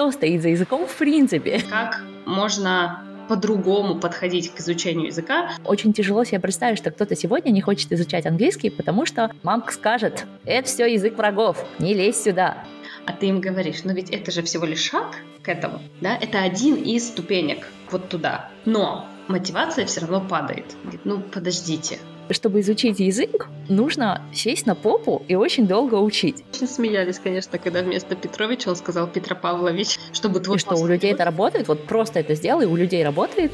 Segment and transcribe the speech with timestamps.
[0.00, 1.60] что стоит за языком в принципе.
[1.68, 5.50] Как можно по-другому подходить к изучению языка.
[5.66, 10.24] Очень тяжело себе представить, что кто-то сегодня не хочет изучать английский, потому что мамка скажет,
[10.46, 12.64] это все язык врагов, не лезь сюда.
[13.04, 16.40] А ты им говоришь, но ведь это же всего лишь шаг к этому, да, это
[16.40, 18.48] один из ступенек вот туда.
[18.64, 20.64] Но мотивация все равно падает.
[20.82, 21.98] Говорит, ну подождите,
[22.34, 26.44] чтобы изучить язык, нужно сесть на попу и очень долго учить.
[26.52, 30.86] Очень смеялись, конечно, когда вместо Петровича он сказал Петра Павлович, чтобы твой И что, у
[30.86, 31.68] людей это работает?
[31.68, 33.52] Вот просто это сделай, у людей работает.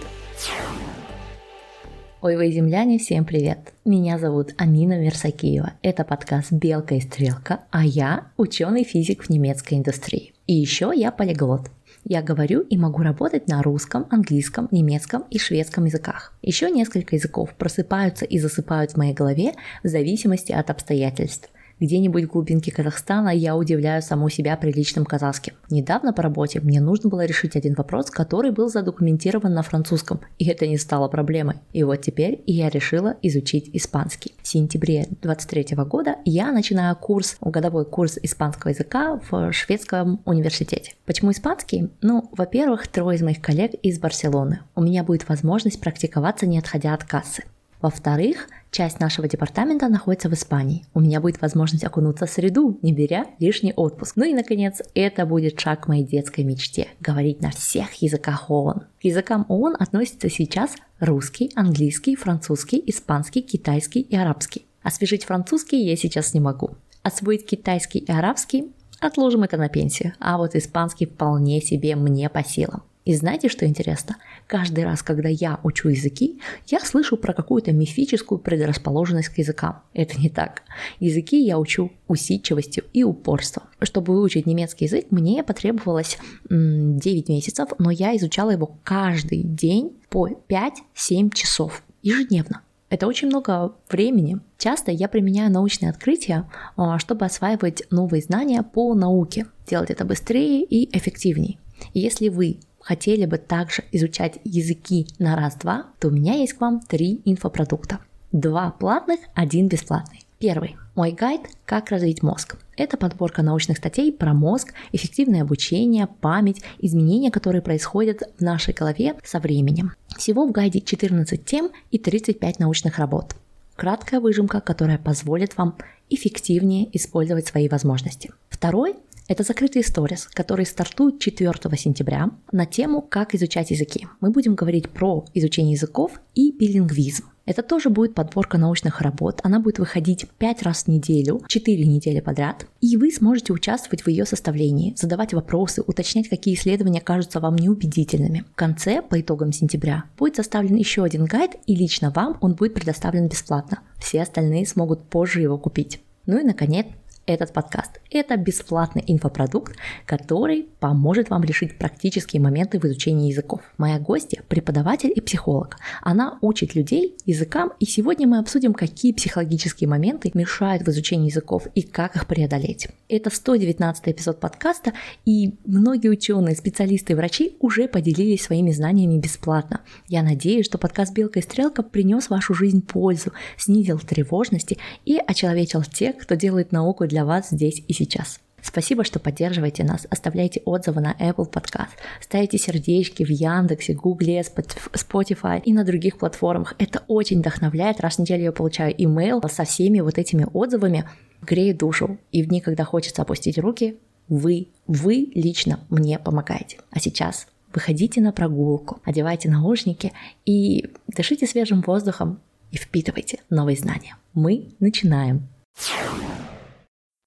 [2.22, 3.72] Ой, вы земляне, всем привет!
[3.84, 5.74] Меня зовут Амина Мерсакиева.
[5.82, 10.32] Это подкаст «Белка и стрелка», а я ученый физик в немецкой индустрии.
[10.46, 11.70] И еще я полиглот.
[12.08, 16.32] Я говорю и могу работать на русском, английском, немецком и шведском языках.
[16.40, 21.50] Еще несколько языков просыпаются и засыпают в моей голове в зависимости от обстоятельств.
[21.78, 25.54] Где-нибудь в глубинке Казахстана я удивляю саму себя приличным казахским.
[25.70, 30.48] Недавно по работе мне нужно было решить один вопрос, который был задокументирован на французском, и
[30.48, 31.56] это не стало проблемой.
[31.74, 34.32] И вот теперь я решила изучить испанский.
[34.42, 40.94] В сентябре 23 года я начинаю курс, годовой курс испанского языка в шведском университете.
[41.04, 41.90] Почему испанский?
[42.00, 44.60] Ну, во-первых, трое из моих коллег из Барселоны.
[44.74, 47.44] У меня будет возможность практиковаться, не отходя от кассы.
[47.82, 50.84] Во-вторых, часть нашего департамента находится в Испании.
[50.94, 54.16] У меня будет возможность окунуться в среду, не беря лишний отпуск.
[54.16, 58.84] Ну и, наконец, это будет шаг к моей детской мечте– говорить на всех языках ООН.
[59.00, 64.66] К языкам ООН относятся сейчас русский, английский, французский, испанский, китайский и арабский.
[64.82, 66.76] Освежить французский я сейчас не могу.
[67.02, 72.42] Освоить китайский и арабский отложим это на пенсию, а вот испанский вполне себе мне по
[72.42, 72.82] силам.
[73.06, 74.16] И знаете, что интересно?
[74.48, 79.80] Каждый раз, когда я учу языки, я слышу про какую-то мифическую предрасположенность к языкам.
[79.94, 80.62] Это не так.
[80.98, 83.62] Языки я учу усидчивостью и упорством.
[83.80, 86.18] Чтобы выучить немецкий язык, мне потребовалось
[86.50, 92.62] 9 месяцев, но я изучала его каждый день по 5-7 часов ежедневно.
[92.88, 94.40] Это очень много времени.
[94.58, 100.64] Часто я применяю научные открытия, а, чтобы осваивать новые знания по науке, делать это быстрее
[100.64, 101.58] и эффективнее.
[101.94, 106.80] Если вы хотели бы также изучать языки на раз-два, то у меня есть к вам
[106.80, 107.98] три инфопродукта.
[108.30, 110.20] Два платных, один бесплатный.
[110.38, 110.76] Первый.
[110.94, 112.56] Мой гайд «Как развить мозг».
[112.76, 119.16] Это подборка научных статей про мозг, эффективное обучение, память, изменения, которые происходят в нашей голове
[119.24, 119.94] со временем.
[120.16, 123.34] Всего в гайде 14 тем и 35 научных работ.
[123.74, 125.76] Краткая выжимка, которая позволит вам
[126.08, 128.30] эффективнее использовать свои возможности.
[128.48, 128.94] Второй
[129.28, 134.06] это закрытый сторис, который стартует 4 сентября на тему «Как изучать языки».
[134.20, 137.24] Мы будем говорить про изучение языков и билингвизм.
[137.44, 139.40] Это тоже будет подборка научных работ.
[139.44, 142.66] Она будет выходить 5 раз в неделю, 4 недели подряд.
[142.80, 148.44] И вы сможете участвовать в ее составлении, задавать вопросы, уточнять, какие исследования кажутся вам неубедительными.
[148.52, 152.74] В конце, по итогам сентября, будет составлен еще один гайд, и лично вам он будет
[152.74, 153.80] предоставлен бесплатно.
[153.98, 156.00] Все остальные смогут позже его купить.
[156.26, 156.86] Ну и, наконец,
[157.26, 158.00] этот подкаст.
[158.10, 159.76] Это бесплатный инфопродукт,
[160.06, 163.60] который поможет вам решить практические моменты в изучении языков.
[163.78, 165.76] Моя гостья– преподаватель и психолог.
[166.02, 171.66] Она учит людей языкам, и сегодня мы обсудим, какие психологические моменты мешают в изучении языков
[171.74, 172.88] и как их преодолеть.
[173.08, 174.92] Это 119 эпизод подкаста,
[175.24, 179.80] и многие ученые, специалисты и врачи уже поделились своими знаниями бесплатно.
[180.08, 185.18] Я надеюсь, что подкаст «Белка и стрелка» принес в вашу жизнь пользу, снизил тревожности и
[185.24, 188.40] очеловечил тех, кто делает науку для для вас здесь и сейчас.
[188.60, 195.62] Спасибо, что поддерживаете нас, оставляйте отзывы на Apple Podcast, ставите сердечки в Яндексе, Гугле, Spotify
[195.62, 196.74] и на других платформах.
[196.78, 198.00] Это очень вдохновляет.
[198.00, 201.08] Раз в неделю я получаю имейл со всеми вот этими отзывами.
[201.40, 202.18] Греет душу.
[202.32, 203.96] И в дни, когда хочется опустить руки,
[204.28, 206.80] вы, вы лично мне помогаете.
[206.90, 210.12] А сейчас выходите на прогулку, одевайте наушники
[210.44, 212.40] и дышите свежим воздухом
[212.72, 214.16] и впитывайте новые знания.
[214.34, 215.48] Мы начинаем.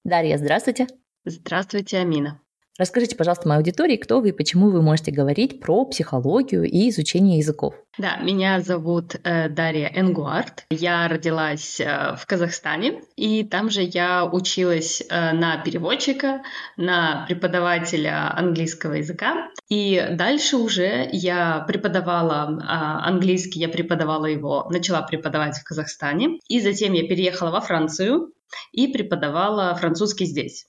[0.04, 0.86] Дарья, здравствуйте.
[1.26, 2.40] Здравствуйте, Амина.
[2.78, 7.36] Расскажите, пожалуйста, моей аудитории, кто вы и почему вы можете говорить про психологию и изучение
[7.36, 7.74] языков.
[7.98, 10.64] Да, меня зовут э, Дарья Энгуард.
[10.70, 16.42] Я родилась э, в Казахстане, и там же я училась э, на переводчика,
[16.78, 19.50] на преподавателя английского языка.
[19.68, 26.38] И дальше уже я преподавала э, английский, я преподавала его, начала преподавать в Казахстане.
[26.48, 28.32] И затем я переехала во Францию,
[28.72, 30.66] и преподавала французский здесь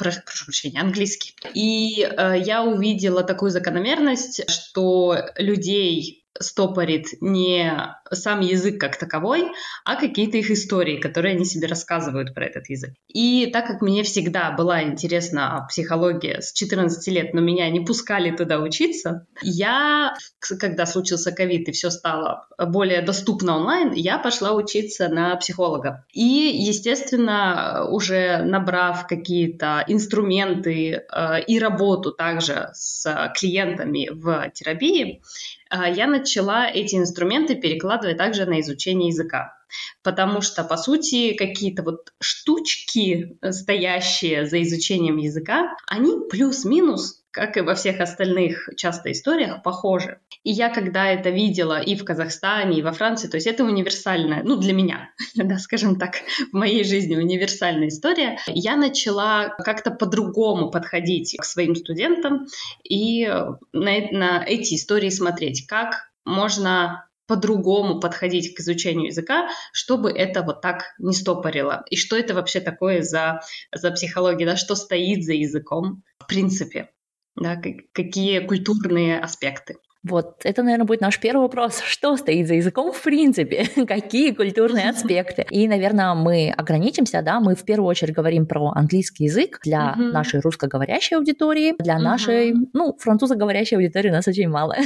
[0.00, 1.34] прошу прощения, английский.
[1.54, 9.50] И э, я увидела такую закономерность, что людей стопорит не сам язык как таковой,
[9.84, 12.90] а какие-то их истории, которые они себе рассказывают про этот язык.
[13.08, 18.34] И так как мне всегда была интересна психология с 14 лет, но меня не пускали
[18.34, 20.14] туда учиться, я,
[20.58, 26.04] когда случился ковид и все стало более доступно онлайн, я пошла учиться на психолога.
[26.12, 35.22] И, естественно, уже набрав какие-то инструменты э, и работу также с клиентами в терапии,
[35.70, 39.56] я начала эти инструменты перекладывать также на изучение языка.
[40.02, 47.56] Потому что, по сути, какие-то вот штучки, э, стоящие за изучением языка, они плюс-минус как
[47.56, 50.18] и во всех остальных часто историях, похожи.
[50.42, 54.42] И я, когда это видела и в Казахстане, и во Франции, то есть это универсальная,
[54.42, 56.16] ну, для меня, да, скажем так,
[56.52, 62.46] в моей жизни универсальная история, я начала как-то по-другому подходить к своим студентам
[62.82, 70.42] и на, на эти истории смотреть, как можно по-другому подходить к изучению языка, чтобы это
[70.42, 71.84] вот так не стопорило.
[71.88, 73.40] И что это вообще такое за,
[73.72, 76.90] за психология, да, что стоит за языком в принципе
[77.36, 77.60] да,
[77.92, 79.76] какие культурные аспекты.
[80.02, 81.80] Вот, это, наверное, будет наш первый вопрос.
[81.84, 83.68] Что стоит за языком в принципе?
[83.86, 85.46] Какие культурные аспекты?
[85.50, 90.12] И, наверное, мы ограничимся, да, мы в первую очередь говорим про английский язык для uh-huh.
[90.12, 92.02] нашей русскоговорящей аудитории, для uh-huh.
[92.02, 94.76] нашей, ну, французоговорящей аудитории у нас очень мало.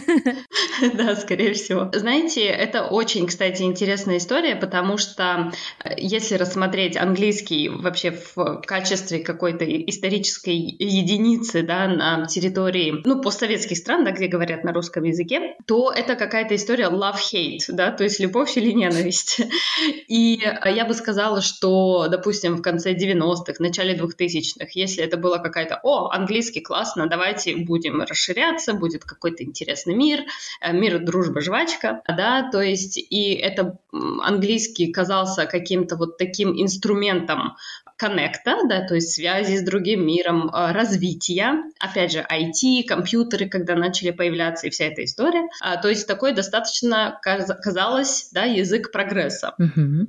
[0.94, 1.90] Да, скорее всего.
[1.92, 5.52] Знаете, это очень, кстати, интересная история, потому что
[5.84, 13.76] э, если рассмотреть английский вообще в качестве какой-то исторической единицы, да, на территории, ну, постсоветских
[13.76, 18.04] стран, да, где говорят на русском английском языке, то это какая-то история love-hate, да, то
[18.04, 19.40] есть любовь или ненависть.
[20.08, 25.80] И я бы сказала, что, допустим, в конце 90-х, начале 2000-х, если это было какая-то,
[25.82, 30.20] о, английский классно, давайте будем расширяться, будет какой-то интересный мир,
[30.60, 37.56] э, мир, дружба, жвачка, да, то есть и это английский казался каким-то вот таким инструментом
[37.96, 43.74] коннекта, да, то есть связи с другим миром, а, развития, опять же, IT, компьютеры, когда
[43.76, 45.48] начали появляться и вся эта история.
[45.60, 49.54] А, то есть такой достаточно, казалось, да, язык прогресса.
[49.60, 50.06] Mm-hmm.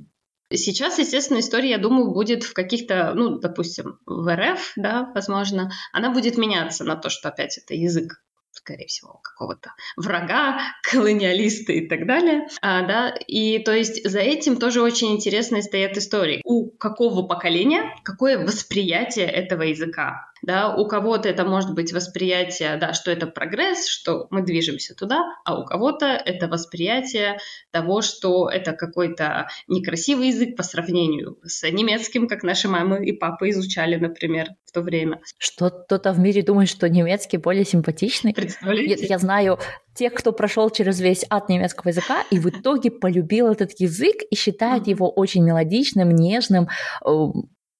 [0.54, 6.10] Сейчас, естественно, история, я думаю, будет в каких-то, ну, допустим, в РФ, да, возможно, она
[6.10, 8.22] будет меняться на то, что опять это язык
[8.56, 10.58] скорее всего, какого-то врага,
[10.90, 12.48] колониалиста и так далее.
[12.62, 16.40] А, да, и то есть за этим тоже очень интересные стоят истории.
[16.44, 20.30] У какого поколения какое восприятие этого языка?
[20.46, 25.24] Да, у кого-то это может быть восприятие, да, что это прогресс, что мы движемся туда,
[25.44, 27.38] а у кого-то это восприятие
[27.72, 33.50] того, что это какой-то некрасивый язык по сравнению с немецким, как наши мамы и папы
[33.50, 35.20] изучали, например, в то время.
[35.36, 38.32] Что кто-то в мире думает, что немецкий более симпатичный.
[38.32, 39.02] Представляете?
[39.02, 39.58] Я, я знаю
[39.96, 44.36] тех, кто прошел через весь ад немецкого языка и в итоге полюбил этот язык и
[44.36, 46.68] считает его очень мелодичным, нежным,
[47.04, 47.10] э,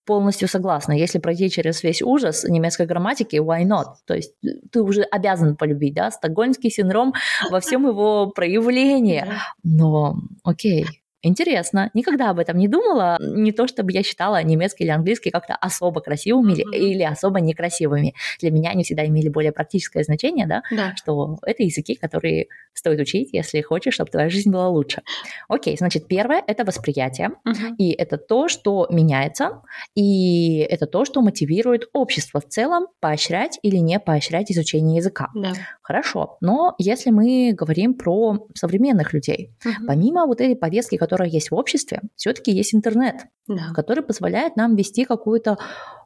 [0.07, 0.93] полностью согласна.
[0.93, 3.97] Если пройти через весь ужас немецкой грамматики, why not?
[4.07, 7.13] То есть э, ты уже обязан полюбить, да, стокгольмский синдром
[7.51, 9.25] во всем его проявлении.
[9.63, 10.87] Но окей,
[11.27, 13.19] Интересно, никогда об этом не думала.
[13.21, 16.77] Не то, чтобы я считала немецкий или английский как-то особо красивыми mm-hmm.
[16.77, 18.15] или, особо некрасивыми.
[18.41, 23.01] Для меня они всегда имели более практическое значение, да, да, что это языки, которые стоит
[23.01, 25.03] учить, если хочешь, чтобы твоя жизнь была лучше.
[25.49, 27.77] Окей, значит, первое– это восприятие, mm-hmm.
[27.79, 29.63] и это то, что меняется,
[29.97, 35.31] и это то, что мотивирует общество в целом поощрять или не поощрять изучение языка.
[35.35, 35.55] Да.
[35.87, 39.87] Хорошо, но если мы говорим про современных людей, mm-hmm.
[39.87, 43.73] помимо вот этой повестки, которая которая есть в обществе, все-таки есть интернет, да.
[43.75, 45.57] который позволяет нам вести какую-то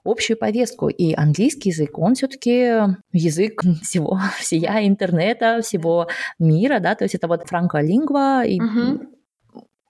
[0.04, 0.88] общую повестку.
[0.88, 6.06] И английский язык, он все-таки язык всего, всея интернета, всего
[6.38, 9.00] мира, да, то есть это вот франколингва, и угу.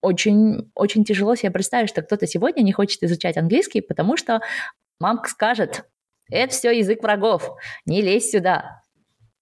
[0.01, 4.41] очень, очень тяжело себе представить, что кто-то сегодня не хочет изучать английский, потому что
[4.99, 5.85] мамка скажет,
[6.31, 7.57] это все язык врагов,
[7.87, 8.80] не лезь сюда.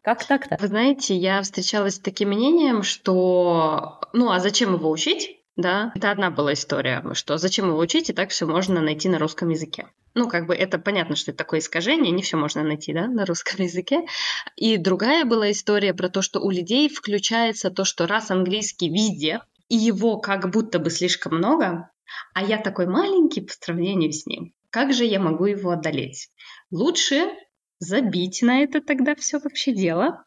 [0.02, 0.56] Как так-то?
[0.60, 5.38] Вы знаете, я встречалась с таким мнением, что ну а зачем его учить?
[5.58, 9.18] да, это одна была история, что зачем его учить, и так все можно найти на
[9.18, 9.88] русском языке.
[10.14, 13.26] Ну, как бы это понятно, что это такое искажение, не все можно найти, да, на
[13.26, 14.06] русском языке.
[14.54, 19.40] И другая была история про то, что у людей включается то, что раз английский везде,
[19.68, 21.90] и его как будто бы слишком много,
[22.34, 26.30] а я такой маленький по сравнению с ним, как же я могу его одолеть?
[26.70, 27.30] Лучше
[27.80, 30.24] забить на это тогда все вообще дело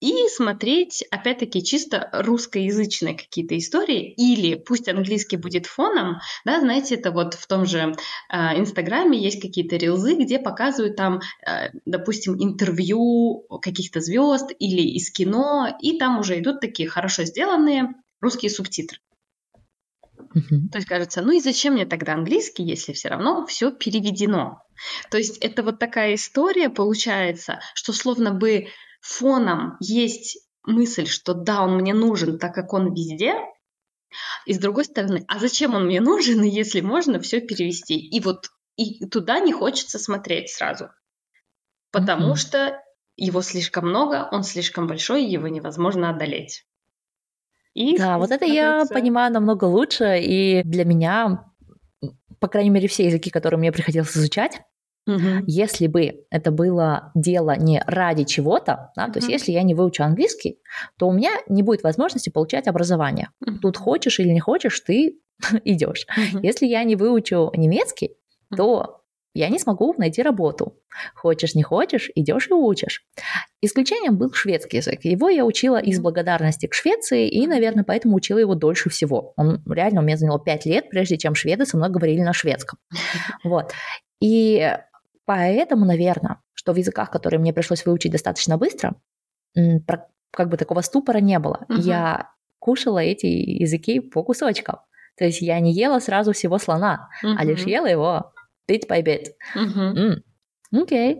[0.00, 7.10] и смотреть, опять-таки, чисто русскоязычные какие-то истории, или пусть английский будет фоном, да, знаете, это
[7.10, 7.94] вот в том же
[8.30, 15.10] э, Инстаграме есть какие-то рилзы, где показывают там, э, допустим, интервью каких-то звезд или из
[15.10, 19.00] кино, и там уже идут такие хорошо сделанные русские субтитры.
[20.34, 20.68] Uh-huh.
[20.70, 24.62] То есть кажется, ну и зачем мне тогда английский, если все равно все переведено?
[25.10, 28.68] То есть это вот такая история получается, что словно бы
[29.00, 33.34] фоном есть мысль, что да, он мне нужен, так как он везде,
[34.46, 37.98] и с другой стороны, а зачем он мне нужен, если можно все перевести?
[37.98, 40.90] И вот и туда не хочется смотреть сразу,
[41.90, 42.36] потому mm-hmm.
[42.36, 42.82] что
[43.16, 46.64] его слишком много, он слишком большой, его невозможно одолеть.
[47.78, 51.44] И да, вот это я понимаю намного лучше, и для меня,
[52.40, 54.60] по крайней мере, все языки, которые мне приходилось изучать,
[55.06, 55.44] Угу.
[55.46, 59.12] Если бы это было дело не ради чего-то, да, угу.
[59.12, 60.58] то есть если я не выучу английский,
[60.98, 63.30] то у меня не будет возможности получать образование.
[63.40, 63.60] Угу.
[63.62, 65.18] Тут хочешь или не хочешь, ты
[65.64, 66.06] идешь.
[66.14, 66.40] Угу.
[66.42, 68.16] Если я не выучу немецкий,
[68.54, 68.97] то
[69.34, 70.78] я не смогу найти работу.
[71.14, 73.04] Хочешь, не хочешь, идешь и учишь.
[73.60, 75.04] Исключением был шведский язык.
[75.04, 79.32] Его я учила из благодарности к Швеции, и, наверное, поэтому учила его дольше всего.
[79.36, 82.78] Он реально у меня заняло 5 лет, прежде чем шведы со мной говорили на шведском.
[83.44, 83.72] Вот.
[84.20, 84.70] И
[85.28, 88.94] Поэтому, наверное, что в языках, которые мне пришлось выучить достаточно быстро,
[89.54, 91.66] как бы такого ступора не было.
[91.68, 91.82] Uh-huh.
[91.82, 94.76] Я кушала эти языки по кусочкам.
[95.18, 97.34] То есть я не ела сразу всего слона, uh-huh.
[97.36, 98.32] а лишь ела его
[98.68, 99.28] bit by bit.
[99.54, 99.94] Uh-huh.
[99.94, 100.22] Mm.
[100.70, 101.14] Окей.
[101.14, 101.16] Okay.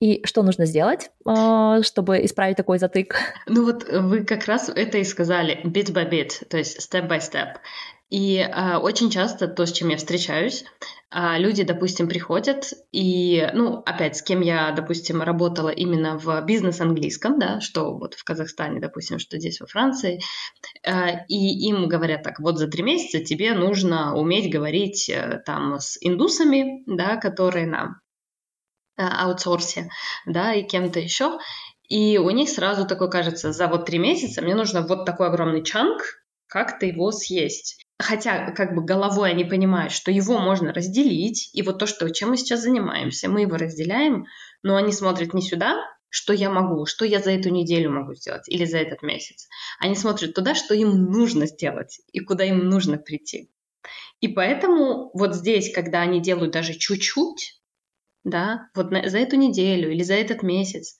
[0.00, 3.16] И что нужно сделать, а, чтобы исправить такой затык?
[3.46, 7.18] Ну вот вы как раз это и сказали, bit by bit, то есть step by
[7.18, 7.58] step.
[8.10, 10.64] И а, очень часто то, с чем я встречаюсь,
[11.10, 17.38] а, люди, допустим, приходят и, ну, опять, с кем я, допустим, работала именно в бизнес-английском,
[17.38, 20.20] да, что вот в Казахстане, допустим, что здесь во Франции,
[20.86, 25.78] а, и им говорят так, вот за три месяца тебе нужно уметь говорить э, там
[25.78, 28.00] с индусами, да, которые на
[28.98, 29.88] э, аутсорсе,
[30.26, 31.38] да, и кем-то еще,
[31.88, 35.64] и у них сразу такое кажется, за вот три месяца мне нужно вот такой огромный
[35.64, 36.02] чанк,
[36.48, 41.78] как-то его съесть хотя как бы головой они понимают, что его можно разделить, и вот
[41.78, 44.26] то, что, чем мы сейчас занимаемся, мы его разделяем,
[44.62, 45.76] но они смотрят не сюда,
[46.10, 49.48] что я могу, что я за эту неделю могу сделать или за этот месяц.
[49.78, 53.50] Они смотрят туда, что им нужно сделать и куда им нужно прийти.
[54.20, 57.60] И поэтому вот здесь, когда они делают даже чуть-чуть,
[58.24, 60.96] да, вот на, за эту неделю или за этот месяц,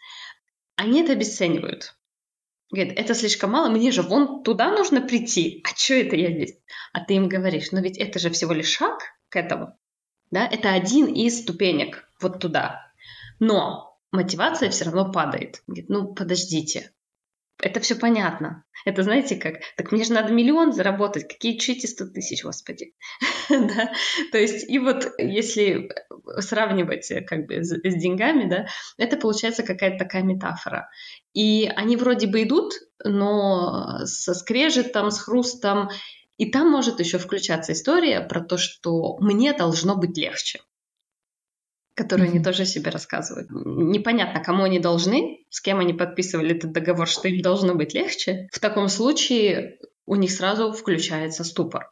[0.77, 1.98] они это обесценивают.
[2.71, 5.65] Говорит, это слишком мало, мне же вон туда нужно прийти.
[5.65, 6.59] А что это я здесь?
[6.93, 9.79] А ты им говоришь, ну ведь это же всего лишь шаг к этому.
[10.31, 12.93] Да, это один из ступенек вот туда.
[13.41, 15.63] Но мотивация все равно падает.
[15.67, 16.93] Говорит, ну подождите,
[17.61, 18.65] это все понятно.
[18.85, 19.57] Это знаете как?
[19.77, 21.29] Так мне же надо миллион заработать.
[21.29, 22.95] Какие чити 100 тысяч, господи.
[23.51, 23.93] да?
[24.31, 25.91] То есть, и вот если
[26.39, 30.89] сравнивать э, как бы с, с деньгами, да, это получается какая-то такая метафора.
[31.35, 32.75] И они вроде бы идут,
[33.05, 35.91] но со скрежетом, с хрустом.
[36.37, 40.61] И там может еще включаться история про то, что мне должно быть легче
[41.99, 43.49] которые они тоже себе рассказывают.
[43.51, 48.49] Непонятно, кому они должны, с кем они подписывали этот договор, что им должно быть легче.
[48.53, 51.91] В таком случае у них сразу включается ступор.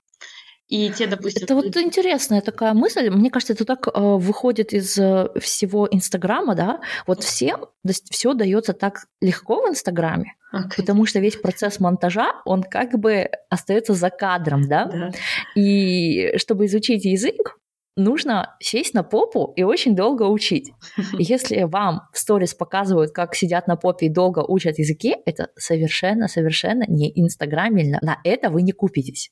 [0.69, 1.45] И те, допустим...
[1.45, 3.09] Это вот интересная такая мысль.
[3.09, 6.81] Мне кажется, это так э, выходит из э, всего Инстаграма, да?
[7.07, 7.67] Вот всем
[8.11, 10.77] все дается так легко в Инстаграме, okay.
[10.77, 14.87] потому что весь процесс монтажа, он как бы остается за кадром, да?
[14.87, 15.11] да?
[15.55, 17.56] И чтобы изучить язык,
[17.97, 20.73] нужно сесть на попу и очень долго учить.
[21.19, 26.85] Если вам в сторис показывают, как сидят на попе и долго учат языки, это совершенно-совершенно
[26.88, 27.99] не инстаграмильно.
[28.03, 29.31] На это вы не купитесь.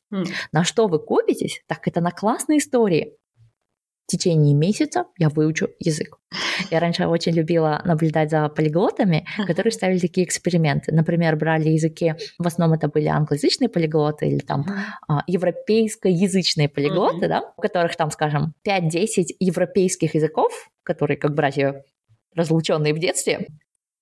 [0.52, 1.62] На что вы купитесь?
[1.66, 3.16] Так это на классные истории
[4.06, 6.18] в течение месяца я выучу язык.
[6.70, 10.92] Я раньше очень любила наблюдать за полиглотами, которые ставили такие эксперименты.
[10.92, 14.66] Например, брали языки, в основном это были англоязычные полиглоты или там
[15.08, 21.82] а, европейскоязычные полиглоты, да, у которых там, скажем, 5-10 европейских языков, которые как братья
[22.34, 23.48] разлученные в детстве,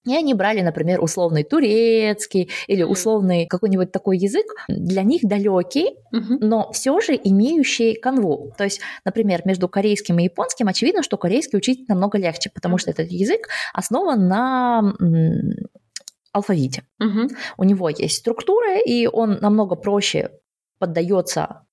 [0.05, 6.39] и они брали, например, условный турецкий или условный какой-нибудь такой язык, для них далекий, uh-huh.
[6.41, 8.53] но все же имеющий канву.
[8.59, 12.91] То есть, например, между корейским и японским очевидно, что корейский учить намного легче, потому что
[12.91, 14.95] этот язык основан на
[16.33, 16.83] алфавите.
[17.01, 17.31] Uh-huh.
[17.59, 20.31] У него есть структура, и он намного проще
[20.79, 21.65] поддается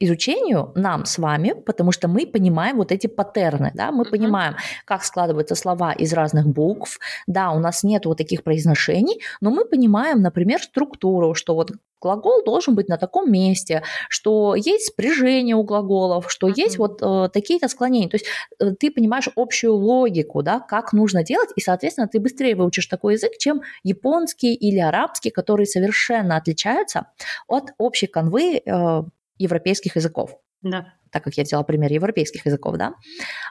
[0.00, 4.10] изучению нам с вами, потому что мы понимаем вот эти паттерны, да, мы mm-hmm.
[4.10, 9.50] понимаем, как складываются слова из разных букв, да, у нас нет вот таких произношений, но
[9.50, 15.56] мы понимаем, например, структуру, что вот глагол должен быть на таком месте, что есть спряжение
[15.56, 16.54] у глаголов, что mm-hmm.
[16.56, 18.08] есть вот э, такие-то склонения.
[18.08, 18.26] То есть
[18.60, 23.14] э, ты понимаешь общую логику, да, как нужно делать, и, соответственно, ты быстрее выучишь такой
[23.14, 27.06] язык, чем японский или арабский, которые совершенно отличаются
[27.48, 29.02] от общей канвы э,
[29.38, 30.38] европейских языков.
[30.62, 30.94] Да.
[31.12, 32.94] Так как я взяла пример европейских языков, да.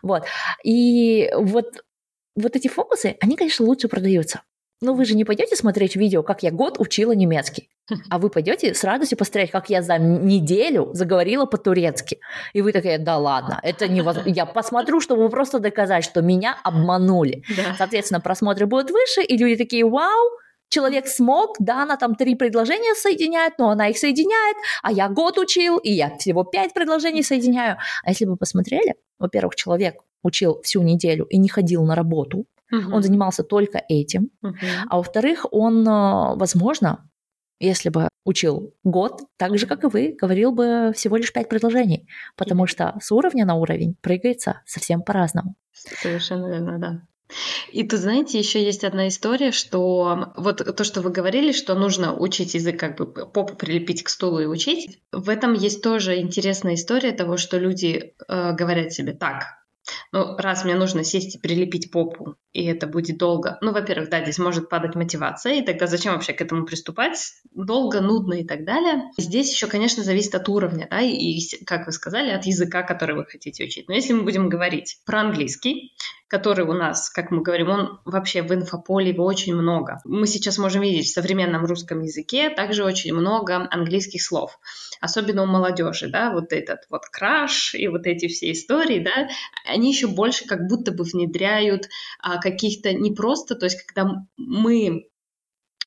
[0.03, 0.23] Вот.
[0.63, 1.83] И вот,
[2.35, 4.41] вот эти фокусы, они, конечно, лучше продаются.
[4.79, 7.69] Но вы же не пойдете смотреть видео, как я год учила немецкий,
[8.09, 12.19] а вы пойдете с радостью посмотреть, как я за неделю заговорила по-турецки.
[12.53, 14.29] И вы такая, да ладно, это невозможно.
[14.29, 17.43] Я посмотрю, чтобы просто доказать, что меня обманули.
[17.55, 17.75] Да.
[17.77, 20.29] Соответственно, просмотры будут выше, и люди такие, вау,
[20.69, 25.37] человек смог, да, она там три предложения соединяет, но она их соединяет, а я год
[25.37, 27.77] учил, и я всего пять предложений соединяю.
[28.03, 32.95] А если бы посмотрели, во-первых, человек учил всю неделю и не ходил на работу, Угу.
[32.95, 34.29] Он занимался только этим.
[34.41, 34.55] Угу.
[34.89, 37.09] А во-вторых, он, э, возможно,
[37.59, 42.07] если бы учил год, так же, как и вы, говорил бы всего лишь пять предложений,
[42.35, 45.55] потому что с уровня на уровень прыгается совсем по-разному.
[45.73, 47.01] Совершенно верно, да.
[47.71, 52.15] И тут, знаете, еще есть одна история, что вот то, что вы говорили, что нужно
[52.15, 54.99] учить язык, как бы попу прилепить к стулу и учить.
[55.11, 59.57] В этом есть тоже интересная история того, что люди э, говорят себе так.
[60.11, 63.57] Ну, раз мне нужно сесть и прилепить попу, и это будет долго.
[63.61, 67.33] Ну, во-первых, да, здесь может падать мотивация, и тогда зачем вообще к этому приступать?
[67.53, 69.03] Долго, нудно и так далее.
[69.17, 73.25] Здесь еще, конечно, зависит от уровня, да, и, как вы сказали, от языка, который вы
[73.25, 73.87] хотите учить.
[73.87, 75.93] Но если мы будем говорить про английский,
[76.27, 80.01] который у нас, как мы говорим, он вообще в инфополе его очень много.
[80.03, 84.59] Мы сейчас можем видеть в современном русском языке также очень много английских слов
[85.01, 89.29] особенно у молодежи, да, вот этот вот краш и вот эти все истории, да,
[89.65, 91.87] они еще больше как будто бы внедряют
[92.19, 95.07] а, каких-то не просто, то есть когда мы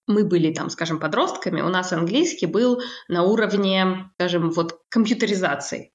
[0.06, 5.92] мы были там, скажем, подростками, у нас английский был на уровне, скажем, вот компьютеризации.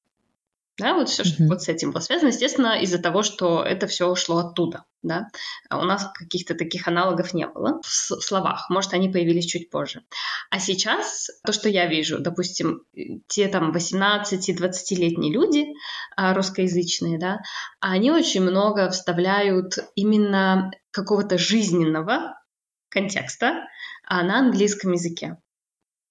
[0.77, 1.47] Да, вот все, что mm-hmm.
[1.47, 5.29] вот с этим было связано, естественно, из-за того, что это все ушло оттуда, да.
[5.69, 10.03] А у нас каких-то таких аналогов не было в, словах, может, они появились чуть позже.
[10.49, 12.81] А сейчас то, что я вижу, допустим,
[13.27, 15.65] те там 18-20-летние люди
[16.17, 17.39] а, русскоязычные, да,
[17.79, 22.37] они очень много вставляют именно какого-то жизненного
[22.89, 23.65] контекста
[24.03, 25.37] а, на английском языке.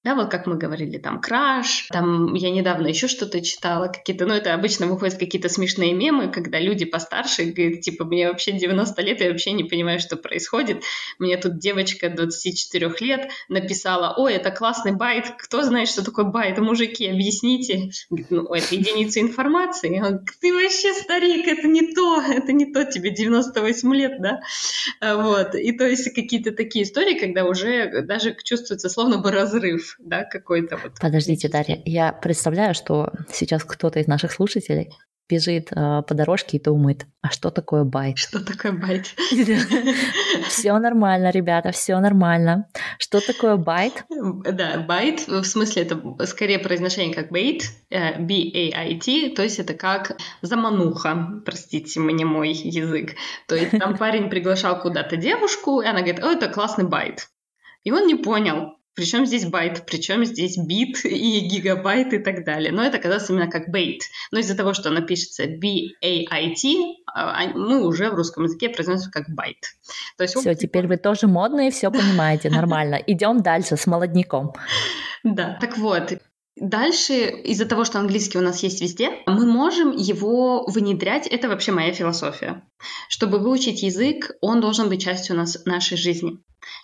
[0.04, 4.34] Да, вот как мы говорили, там краш, там я недавно еще что-то читала, какие-то, ну
[4.34, 9.22] это обычно выходят какие-то смешные мемы, когда люди постарше говорят, типа, мне вообще 90 лет,
[9.22, 10.82] я вообще не понимаю, что происходит.
[11.18, 16.58] Мне тут девочка 24 лет написала, ой, это классный байт, кто знает, что такое байт,
[16.58, 17.90] мужики, объясните.
[18.10, 20.00] Ну, это единица информации.
[20.00, 24.40] Он, ты вообще старик, это не то, это не то, тебе 98 лет, да?
[25.00, 30.24] Вот, и то есть какие-то такие истории, когда уже даже чувствуется словно бы разрыв да,
[30.24, 30.92] какой-то вот.
[31.00, 34.90] Подождите, Дарья, я представляю, что сейчас кто-то из наших слушателей
[35.28, 38.18] бежит э, по дорожке и думает, а что такое байт?
[38.18, 39.14] Что такое байт?
[40.48, 42.68] Все нормально, ребята, все нормально.
[42.98, 44.04] Что такое байт?
[44.10, 51.42] Да, байт, в смысле это скорее произношение как bait, B-A-I-T, то есть это как замануха,
[51.44, 53.14] простите мне мой язык.
[53.48, 57.28] То есть там парень приглашал куда-то девушку, и она говорит, о, это классный байт.
[57.82, 62.72] И он не понял, причем здесь байт, причем здесь бит и гигабайт и так далее.
[62.72, 64.02] Но это оказалось именно как bait.
[64.30, 66.68] Но из-за того, что оно пишется B-A-I-T,
[67.12, 69.58] а, мы уже в русском языке произносим как байт.
[70.16, 72.96] То есть, все, теперь вы тоже модные, все понимаете, нормально.
[73.06, 74.52] Идем дальше с молодняком.
[75.24, 76.18] Да, так вот,
[76.56, 81.26] Дальше, из-за того, что английский у нас есть везде, мы можем его внедрять.
[81.26, 82.62] Это вообще моя философия.
[83.08, 86.38] Чтобы выучить язык, он должен быть частью нас, нашей жизни.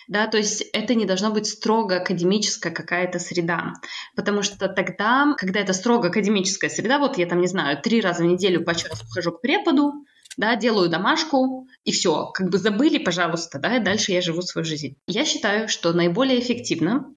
[0.08, 3.74] Да, то есть это не должно быть строго академическая какая-то среда,
[4.14, 8.22] потому что тогда, когда это строго академическая среда, вот я там, не знаю, три раза
[8.22, 10.04] в неделю по часу хожу к преподу,
[10.36, 14.64] да, делаю домашку, и все, как бы забыли, пожалуйста, да, и дальше я живу свою
[14.64, 14.96] жизнь.
[15.06, 17.14] Я считаю, что наиболее эффективно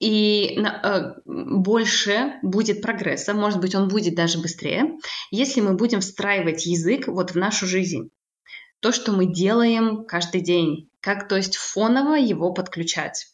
[0.00, 4.96] и э, больше будет прогресса, может быть, он будет даже быстрее,
[5.30, 8.10] если мы будем встраивать язык вот в нашу жизнь.
[8.80, 13.26] То, что мы делаем каждый день, как, то есть, фоново его подключать.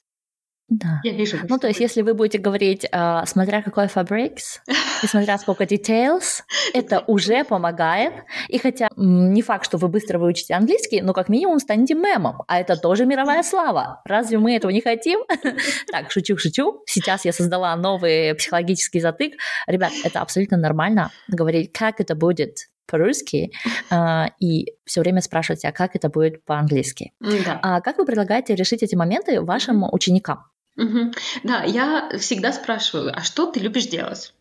[0.68, 1.00] Да.
[1.05, 1.38] Я вижу.
[1.48, 4.61] Ну, то есть, если вы будете говорить, э, смотря какой fabrics,
[5.02, 6.42] и смотря сколько details,
[6.74, 8.12] это уже помогает.
[8.48, 12.59] И хотя не факт, что вы быстро выучите английский, но как минимум станете мемом, а
[12.61, 14.02] это тоже мировая слава.
[14.05, 15.20] Разве мы этого не хотим?
[15.92, 16.83] Так, шучу-шучу.
[16.87, 19.35] Сейчас я создала новый психологический затык.
[19.66, 23.50] Ребят, это абсолютно нормально говорить, как это будет по-русски
[23.90, 27.12] э, и все время спрашивать, а как это будет по-английски.
[27.20, 27.59] Да.
[27.62, 30.44] А как вы предлагаете решить эти моменты вашим ученикам?
[30.76, 31.12] Мгм.
[31.42, 34.34] Да, я всегда спрашиваю, а что ты любишь делать?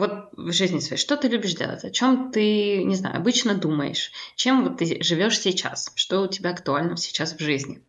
[0.00, 1.84] Вот в жизни своей, что ты любишь делать?
[1.84, 4.12] О чем ты, не знаю, обычно думаешь?
[4.34, 5.92] Чем вот ты живешь сейчас?
[5.94, 7.82] Что у тебя актуально сейчас в жизни?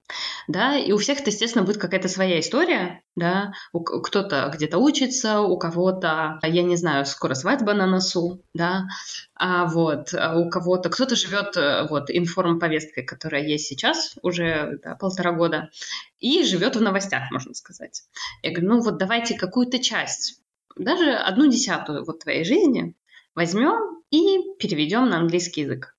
[0.49, 6.39] Да, и у всех, естественно, будет какая-то своя история, да, кто-то где-то учится, у кого-то,
[6.43, 8.87] я не знаю, скоро свадьба на носу, да,
[9.35, 14.95] а вот а у кого-то, кто-то живет э, вот информповесткой, которая есть сейчас уже да,
[14.95, 15.69] полтора года,
[16.19, 18.03] и живет в новостях, можно сказать.
[18.43, 20.40] Я говорю, ну вот давайте какую-то часть
[20.75, 22.95] даже одну десятую вот твоей жизни
[23.35, 25.95] возьмем и переведем на английский язык.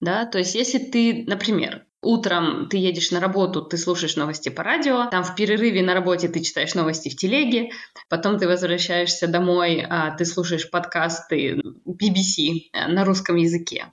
[0.00, 4.62] Да, то есть если ты, например, утром ты едешь на работу, ты слушаешь новости по
[4.62, 7.70] радио, там в перерыве на работе ты читаешь новости в телеге,
[8.08, 13.86] потом ты возвращаешься домой, а ты слушаешь подкасты BBC на русском языке,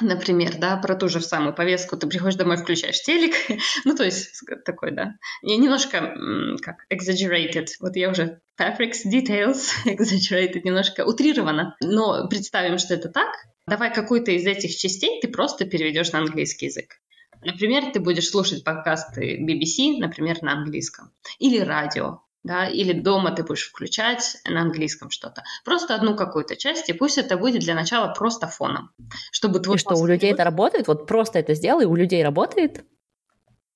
[0.00, 3.34] например, да, про ту же самую повестку, ты приходишь домой, включаешь телек,
[3.84, 6.14] ну, то есть такой, да, и немножко,
[6.62, 13.30] как, exaggerated, вот я уже fabrics, details, exaggerated, немножко утрировано, но представим, что это так,
[13.66, 16.96] давай какую-то из этих частей ты просто переведешь на английский язык.
[17.42, 23.42] Например, ты будешь слушать подкасты BBC, например, на английском, или радио, да, или дома ты
[23.42, 25.42] будешь включать на английском что-то.
[25.64, 28.90] Просто одну какую-то часть, и пусть это будет для начала просто фоном,
[29.30, 30.88] чтобы твой И что, у людей это работает?
[30.88, 32.84] Вот просто это сделай, у людей работает?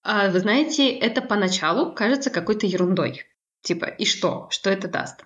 [0.02, 3.24] А, вы знаете, это поначалу кажется какой-то ерундой.
[3.62, 4.48] Типа, и что?
[4.50, 5.24] Что это даст?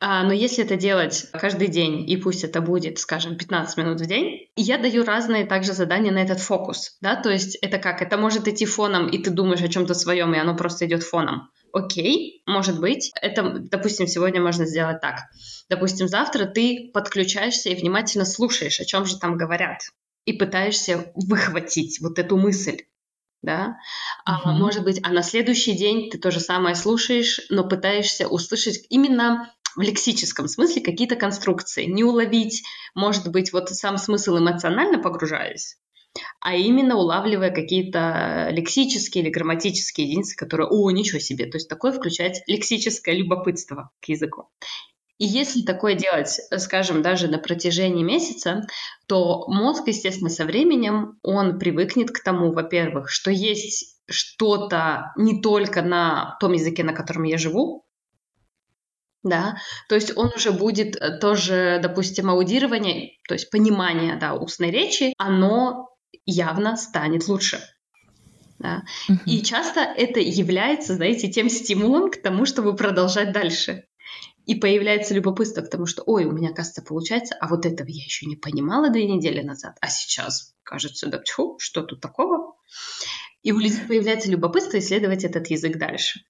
[0.00, 4.06] А, но если это делать каждый день, и пусть это будет, скажем, 15 минут в
[4.06, 8.16] день, я даю разные также задания на этот фокус, да, то есть это как, это
[8.16, 11.50] может идти фоном, и ты думаешь о чем-то своем, и оно просто идет фоном.
[11.72, 13.10] Окей, может быть.
[13.20, 15.24] Это, допустим, сегодня можно сделать так.
[15.68, 19.82] Допустим, завтра ты подключаешься и внимательно слушаешь, о чем же там говорят,
[20.24, 22.82] и пытаешься выхватить вот эту мысль
[23.42, 23.76] да,
[24.24, 24.60] а, Мгм.
[24.60, 29.54] может быть, а на следующий день ты то же самое слушаешь, но пытаешься услышать именно
[29.76, 35.76] в лексическом смысле какие-то конструкции, не уловить, может быть, вот сам смысл эмоционально погружаясь,
[36.40, 41.92] а именно улавливая какие-то лексические или грамматические единицы, которые, о, ничего себе, то есть такое
[41.92, 44.48] включать лексическое любопытство к языку.
[45.18, 48.62] И если такое делать, скажем, даже на протяжении месяца,
[49.06, 55.82] то мозг, естественно, со временем он привыкнет к тому, во-первых, что есть что-то не только
[55.82, 57.84] на том языке, на котором я живу,
[59.24, 59.56] да,
[59.88, 65.87] то есть он уже будет тоже, допустим, аудирование, то есть понимание, да, устной речи, оно
[66.30, 67.60] явно станет лучше.
[68.58, 68.82] Да.
[69.24, 73.84] И часто это является, знаете, тем стимулом к тому, чтобы продолжать дальше.
[74.46, 78.02] И появляется любопытство к тому, что, ой, у меня, кажется, получается, а вот этого я
[78.02, 82.56] еще не понимала две недели назад, а сейчас, кажется, да, тьфу, что тут такого?
[83.42, 86.20] И у людей появляется любопытство исследовать этот язык дальше.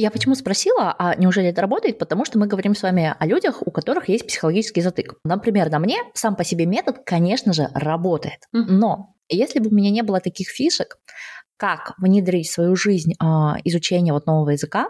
[0.00, 1.98] Я почему спросила, а неужели это работает?
[1.98, 5.16] Потому что мы говорим с вами о людях, у которых есть психологический затык.
[5.24, 8.38] Например, на мне сам по себе метод, конечно же, работает.
[8.52, 10.98] Но если бы у меня не было таких фишек,
[11.58, 14.88] как внедрить в свою жизнь а, изучение вот нового языка,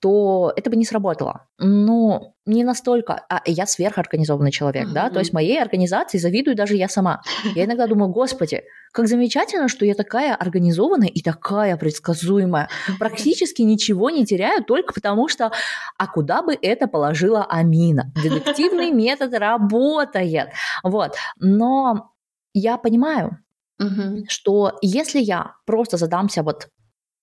[0.00, 1.46] то это бы не сработало.
[1.58, 3.24] Ну, не настолько.
[3.30, 7.22] А я сверхорганизованный человек, да, то есть моей организации завидую даже я сама.
[7.54, 12.68] Я иногда думаю, господи, как замечательно, что я такая организованная и такая предсказуемая.
[12.98, 15.50] Практически ничего не теряю только потому, что
[15.98, 18.12] а куда бы это положила Амина?
[18.22, 20.50] Дедуктивный метод работает.
[20.82, 21.14] Вот.
[21.40, 22.12] Но
[22.52, 23.38] я понимаю,
[23.78, 24.24] Мгм.
[24.28, 26.68] что если я просто задамся вот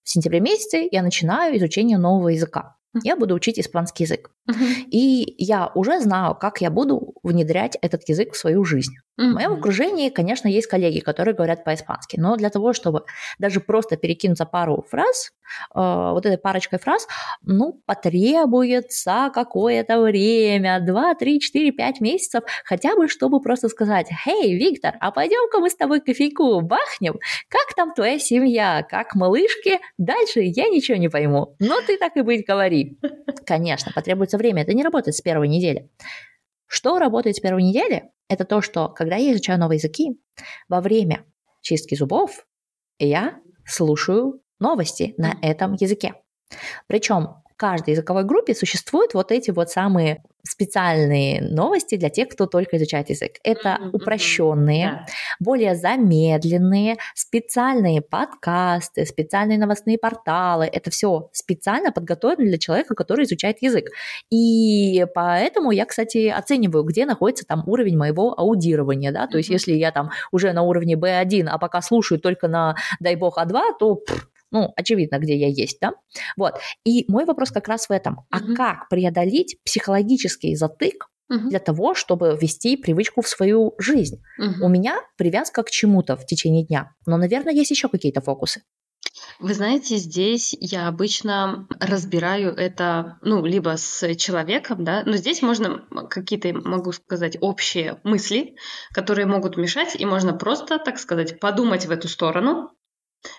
[0.03, 2.75] в сентябре месяце, я начинаю изучение нового языка.
[3.03, 4.29] Я буду учить испанский язык.
[4.45, 4.65] Мгм.
[4.91, 8.93] И я уже знаю, как я буду внедрять этот язык в свою жизнь.
[9.15, 13.03] В моем окружении, конечно, есть коллеги, которые говорят по-испански, но для того, чтобы
[13.37, 15.31] даже просто перекинуться пару фраз,
[15.75, 17.07] э, вот этой парочкой фраз,
[17.43, 24.57] ну, потребуется какое-то время, 2, 3, 4, 5 месяцев, хотя бы, чтобы просто сказать, «Хей,
[24.57, 27.19] Виктор, а пойдем-ка мы с тобой кофейку бахнем?
[27.49, 28.83] Как там твоя семья?
[28.89, 29.79] Как малышки?
[29.99, 32.97] Дальше я ничего не пойму, но ты так и быть говори».
[33.45, 35.87] Конечно, потребуется время, это не работает с первой недели.
[36.73, 38.09] Что работает с первой недели?
[38.29, 40.19] Это то, что когда я изучаю новые языки,
[40.67, 41.23] во время
[41.61, 42.47] чистки зубов
[42.97, 46.15] я слушаю новости на этом языке.
[46.87, 52.47] Причем в каждой языковой группе существуют вот эти вот самые специальные новости для тех, кто
[52.47, 53.33] только изучает язык.
[53.43, 53.89] Это mm-hmm.
[53.93, 55.11] упрощенные, yeah.
[55.39, 60.65] более замедленные, специальные подкасты, специальные новостные порталы.
[60.65, 63.85] Это все специально подготовлено для человека, который изучает язык.
[64.29, 69.11] И поэтому я, кстати, оцениваю, где находится там уровень моего аудирования.
[69.11, 69.27] Да?
[69.27, 69.37] То mm-hmm.
[69.37, 73.37] есть если я там уже на уровне B1, а пока слушаю только на, дай бог,
[73.37, 75.93] А2, то пфф, ну, очевидно, где я есть, да?
[76.37, 76.53] Вот.
[76.85, 78.21] И мой вопрос как раз в этом.
[78.29, 81.49] А как преодолеть психологический затык угу.
[81.49, 84.21] для того, чтобы ввести привычку в свою жизнь.
[84.37, 84.65] Угу.
[84.65, 88.61] У меня привязка к чему-то в течение дня, но, наверное, есть еще какие-то фокусы.
[89.39, 95.85] Вы знаете, здесь я обычно разбираю это, ну, либо с человеком, да, но здесь можно
[96.09, 98.55] какие-то, могу сказать, общие мысли,
[98.93, 102.71] которые могут мешать, и можно просто, так сказать, подумать в эту сторону,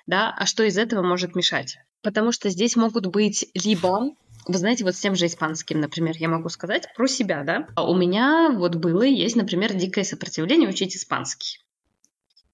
[0.07, 1.79] да, а что из этого может мешать?
[2.03, 4.15] Потому что здесь могут быть либо
[4.47, 7.67] вы знаете, вот с тем же испанским, например, я могу сказать про себя, да.
[7.83, 11.61] У меня вот было и есть, например, дикое сопротивление учить испанский.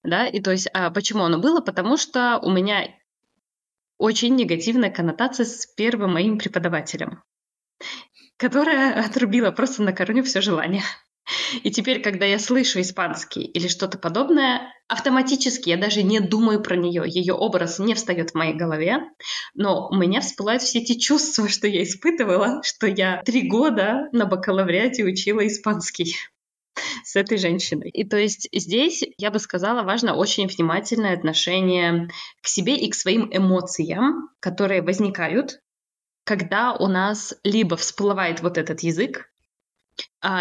[0.03, 1.61] Да, и то есть, а почему оно было?
[1.61, 2.87] Потому что у меня
[3.97, 7.21] очень негативная коннотация с первым моим преподавателем,
[8.37, 10.83] которая отрубила просто на корню все желание.
[11.63, 16.75] И теперь, когда я слышу испанский или что-то подобное, автоматически я даже не думаю про
[16.75, 17.03] нее.
[17.05, 18.99] Ее образ не встает в моей голове,
[19.53, 24.25] но у меня всплывают все эти чувства, что я испытывала, что я три года на
[24.25, 26.15] бакалавриате учила испанский
[27.03, 27.89] с этой женщиной.
[27.89, 32.09] И то есть здесь, я бы сказала, важно очень внимательное отношение
[32.41, 35.59] к себе и к своим эмоциям, которые возникают,
[36.23, 39.30] когда у нас либо всплывает вот этот язык,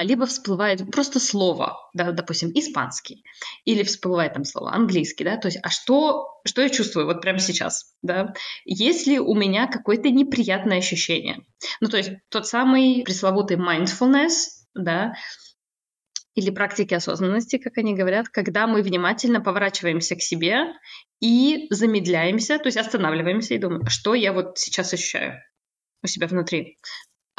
[0.03, 3.25] либо всплывает просто слово, да, допустим, испанский,
[3.65, 7.39] или всплывает там слово английский, да, то есть, а что, что я чувствую вот прямо
[7.39, 11.45] сейчас, да, есть ли у меня какое-то неприятное ощущение,
[11.81, 14.33] ну, то есть, тот самый пресловутый mindfulness,
[14.75, 15.15] да,
[16.35, 20.73] или практики осознанности, как они говорят, когда мы внимательно поворачиваемся к себе
[21.21, 25.41] и замедляемся, то есть останавливаемся и думаем, что я вот сейчас ощущаю
[26.03, 26.79] у себя внутри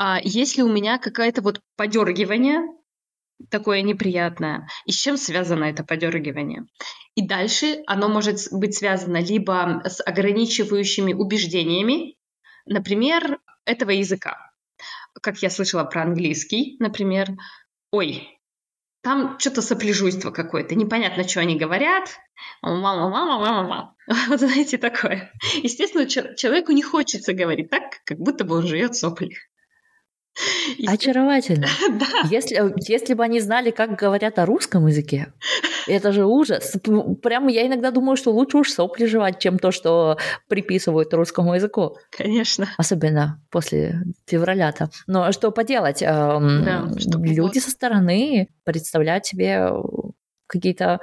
[0.03, 2.63] а если у меня какое-то вот подергивание,
[3.51, 6.65] такое неприятное, и с чем связано это подергивание?
[7.13, 12.15] И дальше оно может быть связано либо с ограничивающими убеждениями,
[12.65, 14.51] например, этого языка.
[15.21, 17.27] Как я слышала про английский, например,
[17.91, 18.27] ой,
[19.03, 22.09] там что-то сопляжуйство какое-то, непонятно, что они говорят.
[22.63, 23.95] Мама, мама, мама, мама.
[24.29, 25.31] Вот знаете, такое.
[25.61, 29.37] Естественно, человеку не хочется говорить так, как будто бы он живет сопли.
[30.87, 31.67] Очаровательно.
[31.99, 32.27] да.
[32.29, 35.33] если, если бы они знали, как говорят о русском языке,
[35.87, 36.75] это же ужас.
[37.21, 40.17] Прямо я иногда думаю, что лучше уж сопли жевать, чем то, что
[40.47, 41.97] приписывают русскому языку.
[42.11, 42.67] Конечно.
[42.77, 44.89] Особенно после февраля-то.
[45.07, 46.01] Но что поделать?
[46.01, 49.69] Эм, да, люди со стороны представляют себе
[50.47, 50.99] какие-то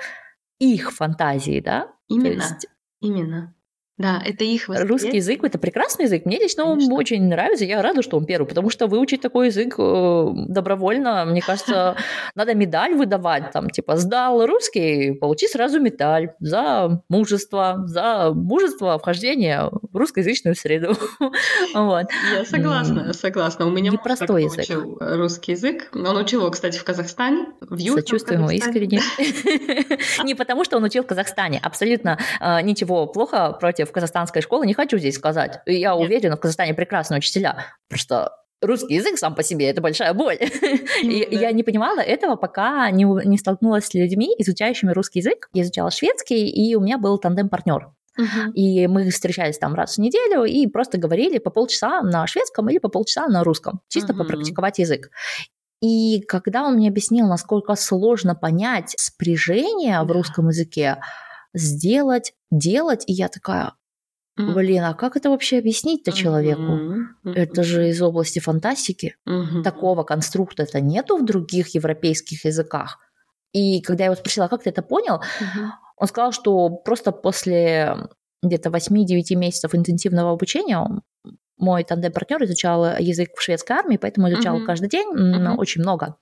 [0.58, 1.88] их фантазии, да?
[2.08, 2.42] Именно.
[2.42, 2.66] есть...
[3.00, 3.54] Именно.
[3.98, 4.88] Да, это их восприятие.
[4.88, 6.24] Русский язык– это прекрасный язык.
[6.24, 6.94] Мне лично Конечно.
[6.94, 7.64] он очень нравится.
[7.64, 11.96] Я рада, что он первый, потому что выучить такой язык э, добровольно, мне кажется,
[12.36, 13.50] надо медаль выдавать.
[13.50, 20.96] Там, типа, сдал русский, получи сразу медаль за мужество, за мужество вхождения в русскоязычную среду.
[21.74, 22.06] вот.
[22.32, 23.66] Я согласна, согласна.
[23.66, 24.60] У меня Непростой язык.
[24.60, 25.90] учил русский язык.
[25.92, 29.00] Он учил его, кстати, в Казахстане, в Южном Сочувствуем ему искренне.
[30.24, 31.58] Не потому, что он учил в Казахстане.
[31.60, 35.60] Абсолютно э, ничего плохо против в казахстанской школе, не хочу здесь сказать.
[35.66, 37.64] Я уверена, в Казахстане прекрасные учителя.
[37.88, 40.38] Просто русский язык сам по себе это большая боль.
[41.02, 45.48] И я не понимала этого, пока не, не столкнулась с людьми, изучающими русский язык.
[45.52, 47.90] Я изучала шведский, и у меня был тандем-партнер.
[48.18, 48.52] Uh-huh.
[48.54, 52.78] И мы встречались там раз в неделю и просто говорили по полчаса на шведском или
[52.78, 54.18] по полчаса на русском, чисто uh-huh.
[54.18, 55.10] попрактиковать язык.
[55.80, 60.98] И когда он мне объяснил, насколько сложно понять спряжение в русском языке,
[61.54, 63.74] сделать, делать, и я такая,
[64.38, 66.62] Блин, а как это вообще объяснить-то человеку?
[66.62, 67.34] Mm-hmm.
[67.34, 69.16] Это же из области фантастики.
[69.28, 69.62] Mm-hmm.
[69.62, 72.98] Такого конструкта это нету в других европейских языках.
[73.52, 75.68] И когда я его спросила, «А как ты это понял, mm-hmm.
[75.96, 78.08] он сказал, что просто после
[78.42, 80.78] где-то 8-9 месяцев интенсивного обучения
[81.58, 84.64] мой тандем-партнер изучал язык в шведской армии, поэтому изучал uh-huh.
[84.64, 85.56] каждый день uh-huh.
[85.56, 86.16] очень много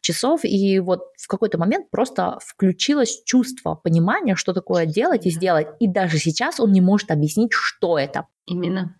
[0.00, 0.40] часов.
[0.44, 5.68] И вот в какой-то момент просто включилось чувство понимания, что такое делать и сделать.
[5.80, 8.26] И даже сейчас он не может объяснить, что это.
[8.46, 8.96] Именно.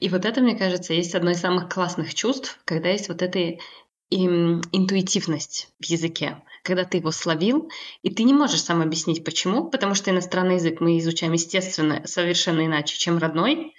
[0.00, 3.58] И вот это, мне кажется, есть одно из самых классных чувств, когда есть вот эта
[4.08, 7.70] интуитивность в языке когда ты его словил,
[8.02, 12.66] и ты не можешь сам объяснить, почему, потому что иностранный язык мы изучаем, естественно, совершенно
[12.66, 13.72] иначе, чем родной,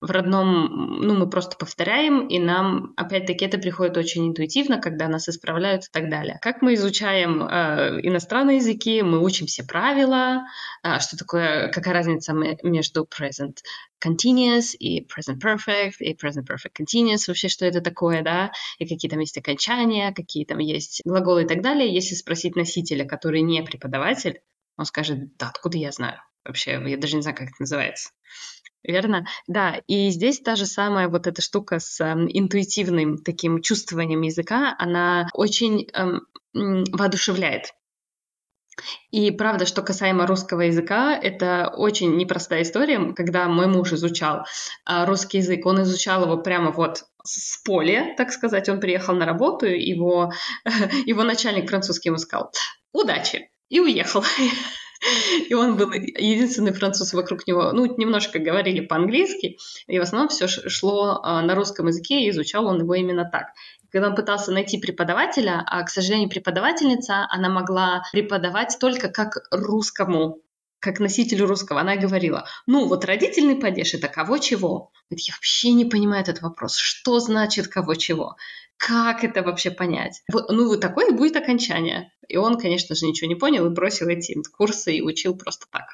[0.00, 5.28] в родном, ну, мы просто повторяем, и нам, опять-таки, это приходит очень интуитивно, когда нас
[5.28, 6.38] исправляют и так далее.
[6.42, 10.44] Как мы изучаем э, иностранные языки, мы учим все правила,
[10.82, 13.58] э, что такое, какая разница между present
[14.04, 19.10] continuous и present perfect, и present perfect continuous, вообще, что это такое, да, и какие
[19.10, 21.92] там есть окончания, какие там есть глаголы и так далее.
[21.92, 24.40] Если спросить носителя, который не преподаватель,
[24.76, 26.20] он скажет, да, откуда я знаю?
[26.44, 28.10] Вообще, я даже не знаю, как это называется
[28.86, 29.26] верно?
[29.46, 34.74] Да, и здесь та же самая вот эта штука с э, интуитивным таким чувствованием языка,
[34.78, 36.20] она очень э,
[36.52, 37.72] воодушевляет.
[39.10, 43.12] И правда, что касаемо русского языка, это очень непростая история.
[43.14, 44.44] Когда мой муж изучал
[44.88, 48.68] э, русский язык, он изучал его прямо вот с поля, так сказать.
[48.68, 50.32] Он приехал на работу, его,
[51.06, 52.52] его начальник французский ему сказал
[52.92, 54.24] «удачи!» и уехал.
[55.48, 57.72] И он был единственный француз вокруг него.
[57.72, 62.66] Ну, немножко говорили по-английски, и в основном все шло а, на русском языке, и изучал
[62.66, 63.48] он его именно так.
[63.90, 70.38] Когда он пытался найти преподавателя, а, к сожалению, преподавательница, она могла преподавать только как русскому
[70.78, 74.92] как носителю русского, она говорила, ну вот родительный падеж это кого чего?
[75.10, 76.76] Я вообще не понимаю этот вопрос.
[76.76, 78.36] Что значит кого чего?
[78.78, 80.22] как это вообще понять?
[80.30, 82.12] Ну, вот такое будет окончание.
[82.28, 85.84] И он, конечно же, ничего не понял и бросил эти курсы и учил просто так.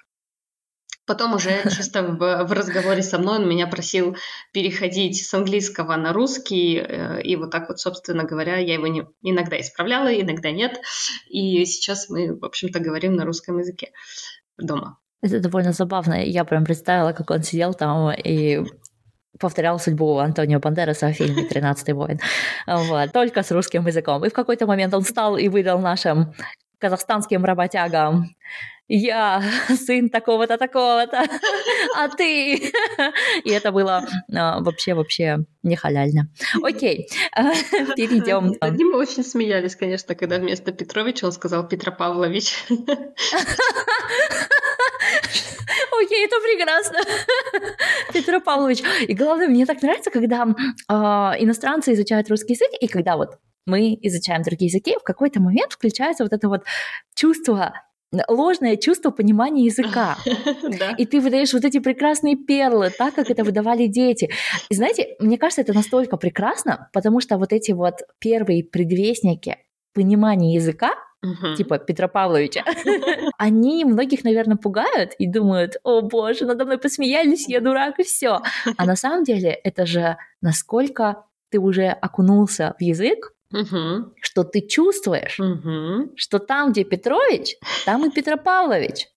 [1.06, 4.16] Потом уже чисто в, в разговоре со мной он меня просил
[4.52, 9.06] переходить с английского на русский, э, и вот так вот, собственно говоря, я его не,
[9.22, 10.80] иногда исправляла, иногда нет,
[11.28, 13.92] и сейчас мы, в общем-то, говорим на русском языке
[14.56, 14.98] дома.
[15.22, 16.24] Это довольно забавно.
[16.24, 18.64] Я прям представила, как он сидел там и
[19.38, 22.20] повторял судьбу Антонио Бандераса в фильме «Тринадцатый воин».
[22.66, 24.24] Вот, только с русским языком.
[24.24, 26.32] И в какой-то момент он встал и выдал нашим
[26.78, 28.34] казахстанским работягам
[28.94, 31.24] я сын такого-то, такого-то,
[31.96, 32.56] а ты...
[33.44, 36.28] И это было а, вообще-вообще не халяльно.
[36.62, 37.08] Окей,
[37.96, 38.54] перейдем.
[38.60, 42.64] Над ним мы очень смеялись, конечно, когда вместо Петровича он сказал Петра Павлович.
[46.02, 46.98] Окей, это прекрасно.
[48.12, 48.82] Петр Павлович.
[49.06, 50.92] И главное, мне так нравится, когда э,
[51.42, 56.24] иностранцы изучают русский язык, и когда вот мы изучаем другие языки, в какой-то момент включается
[56.24, 56.64] вот это вот
[57.14, 57.72] чувство
[58.28, 60.16] ложное чувство понимания языка.
[60.98, 64.30] И ты выдаешь вот эти прекрасные перлы, так как это выдавали дети.
[64.68, 69.58] И знаете, мне кажется, это настолько прекрасно, потому что вот эти вот первые предвестники
[69.94, 70.92] понимания языка,
[71.24, 71.54] Uh-huh.
[71.54, 72.64] типа Петра Павловича,
[73.38, 78.40] они многих, наверное, пугают и думают, о боже, надо мной посмеялись, я дурак и все.
[78.76, 84.14] А на самом деле это же насколько ты уже окунулся в язык, угу.
[84.20, 86.12] что ты чувствуешь, угу.
[86.16, 89.08] что там, где Петрович, там и Петропавлович.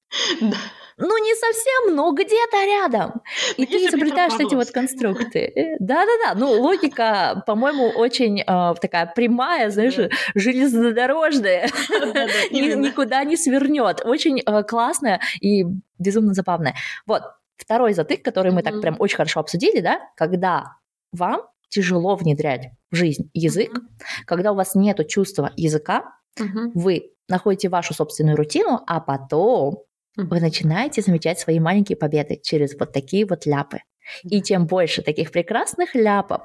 [0.98, 3.21] Ну, не совсем, но где-то рядом.
[3.58, 5.39] И ты изобретаешь эти вот конструкты.
[5.39, 6.39] Э, да-да-да.
[6.39, 9.98] Ну, логика, по-моему, очень э, такая прямая, знаешь,
[10.36, 11.67] железнодорожная.
[12.52, 14.02] Никуда не свернет.
[14.06, 15.65] Очень э, классная и
[16.00, 16.76] безумно забавная.
[17.06, 17.24] Вот,
[17.58, 20.78] второй затык, который мы так прям очень хорошо обсудили, да, когда
[21.12, 24.23] вам тяжело внедрять в жизнь язык, mm-hmm.
[24.25, 26.71] когда у вас нет чувства языка, mm-hmm.
[26.73, 29.84] вы находите вашу собственную рутину, а потом
[30.17, 30.25] mm-hmm.
[30.25, 33.80] вы начинаете замечать свои маленькие победы через вот такие вот ляпы.
[34.23, 36.41] И чем больше таких прекрасных ляпов,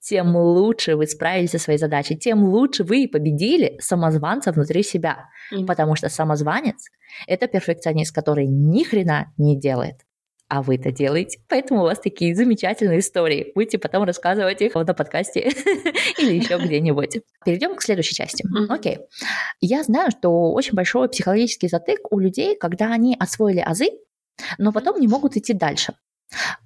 [0.00, 5.28] тем лучше вы справились со своей задачей, тем лучше вы победили самозванца внутри себя.
[5.52, 5.66] Mm-hmm.
[5.66, 6.88] Потому что самозванец–
[7.26, 10.04] это перфекционист, который ни хрена не делает
[10.54, 11.40] а вы это делаете.
[11.48, 13.50] Поэтому у вас такие замечательные истории.
[13.56, 15.40] Будете потом рассказывать их на подкасте
[16.18, 17.22] или еще где-нибудь.
[17.44, 18.44] Перейдем к следующей части.
[18.68, 18.98] Окей.
[19.60, 23.88] Я знаю, что очень большой психологический затык у людей, когда они освоили азы,
[24.56, 25.94] но потом не могут идти дальше.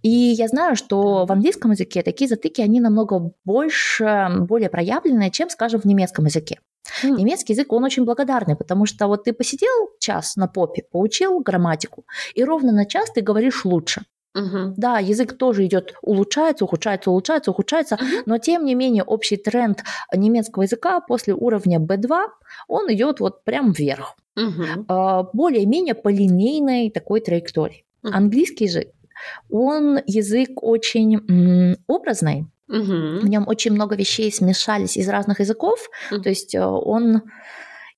[0.03, 5.49] И я знаю, что в английском языке такие затыки, они намного больше, более проявлены, чем,
[5.49, 6.61] скажем, в немецком языке.
[7.03, 7.17] Mm.
[7.17, 12.05] Немецкий язык, он очень благодарный, потому что вот ты посидел час на попе, поучил грамматику,
[12.35, 14.03] и ровно на час ты говоришь лучше.
[14.35, 14.75] Угу.
[14.77, 18.05] Да, язык тоже идет, улучшается, ухудшается, улучшается, ухудшается, угу.
[18.27, 19.83] но тем не менее общий тренд
[20.15, 22.27] немецкого языка после уровня B2,
[22.69, 24.17] он идет вот прям вверх.
[24.37, 24.85] Угу.
[25.33, 27.85] Более-менее по линейной такой траектории.
[28.05, 28.13] Угу.
[28.15, 28.93] Английский же,
[29.51, 33.21] он язык очень образный, Угу.
[33.23, 35.79] В нем очень много вещей смешались из разных языков.
[36.11, 36.23] Угу.
[36.23, 37.23] То есть э, он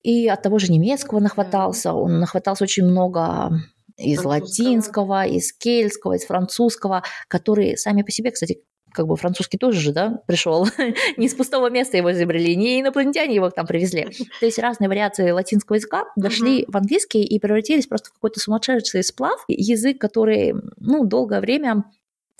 [0.03, 3.51] и от того же немецкого нахватался, он нахватался очень много
[3.97, 8.61] из латинского, из кельтского, из французского, которые сами по себе, кстати,
[8.93, 10.67] как бы французский тоже же, да, пришел.
[11.17, 14.09] не с пустого места его изобрели, не инопланетяне его там привезли.
[14.39, 19.03] То есть разные вариации латинского языка дошли в английский и превратились просто в какой-то сумасшедший
[19.03, 19.43] сплав.
[19.47, 21.85] Язык, который, ну, долгое время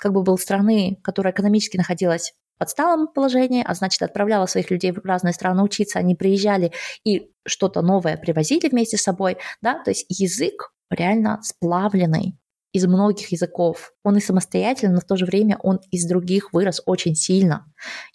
[0.02, 4.92] как бы был страны, которая экономически находилась в отсталом положении, а значит, отправляла своих людей
[4.92, 6.74] в разные страны учиться, они приезжали
[7.06, 12.36] и что-то новое привозили вместе с собой, да, то есть язык реально сплавленный
[12.74, 13.93] из многих языков.
[14.04, 17.66] Он и самостоятельный, но в то же время он из других вырос очень сильно.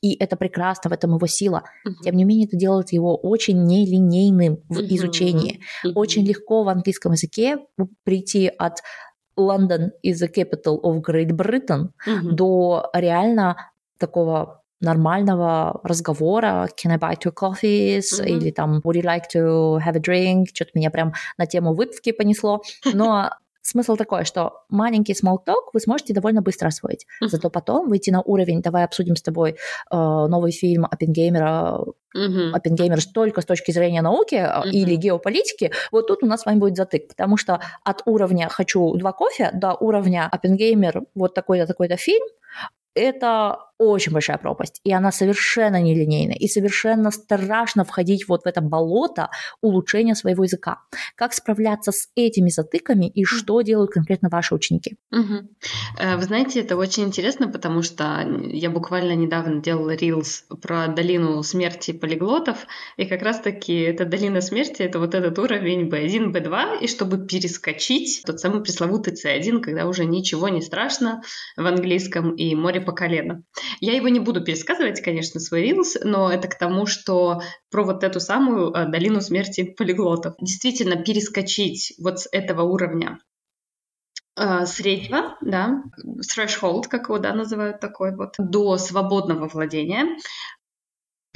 [0.01, 1.65] И это прекрасно, в этом его сила.
[1.87, 1.93] Uh-huh.
[2.03, 4.97] Тем не менее, это делает его очень нелинейным в uh-huh.
[4.97, 5.61] изучении.
[5.85, 5.93] Uh-huh.
[5.95, 7.59] Очень легко в английском языке
[8.05, 8.79] прийти от
[9.37, 12.35] London is the capital of Great Britain uh-huh.
[12.35, 13.57] до реально
[13.99, 18.27] такого нормального разговора can I buy two coffees mm-hmm.
[18.27, 22.13] или там would you like to have a drink что-то меня прям на тему выпивки
[22.13, 22.63] понесло
[22.93, 23.31] но
[23.67, 27.05] Смысл такой, что маленький small talk вы сможете довольно быстро освоить.
[27.21, 27.27] Uh-huh.
[27.27, 29.57] Зато потом выйти на уровень, давай обсудим с тобой э,
[29.91, 31.81] новый фильм Оппенгеймера,
[32.17, 32.53] uh-huh.
[32.53, 34.71] Оппенгеймер только с точки зрения науки uh-huh.
[34.71, 38.95] или геополитики, вот тут у нас с вами будет затык, потому что от уровня «хочу
[38.95, 42.25] два кофе» до уровня Оппенгеймер вот такой-то, такой-то фильм,
[42.95, 48.61] это очень большая пропасть, и она совершенно нелинейная, и совершенно страшно входить вот в это
[48.61, 50.81] болото улучшения своего языка.
[51.15, 54.97] Как справляться с этими затыками и что делают конкретно ваши ученики?
[55.13, 56.17] Угу.
[56.17, 61.93] Вы знаете, это очень интересно, потому что я буквально недавно делала рилс про долину смерти
[61.93, 62.67] полиглотов,
[62.97, 68.23] и как раз-таки эта долина смерти— это вот этот уровень B1, B2, и чтобы перескочить
[68.25, 71.23] тот самый пресловутый C1, когда уже ничего не страшно
[71.57, 73.43] в английском и море по колено.
[73.81, 78.05] Я его не буду пересказывать, конечно, свой рилс, но это к тому, что про вот
[78.05, 80.35] эту самую э, долину смерти полиглотов.
[80.41, 83.19] Действительно, перескочить вот с этого уровня
[84.37, 90.17] э, среднего, да, threshold, как его, да, называют такой вот, до свободного владения,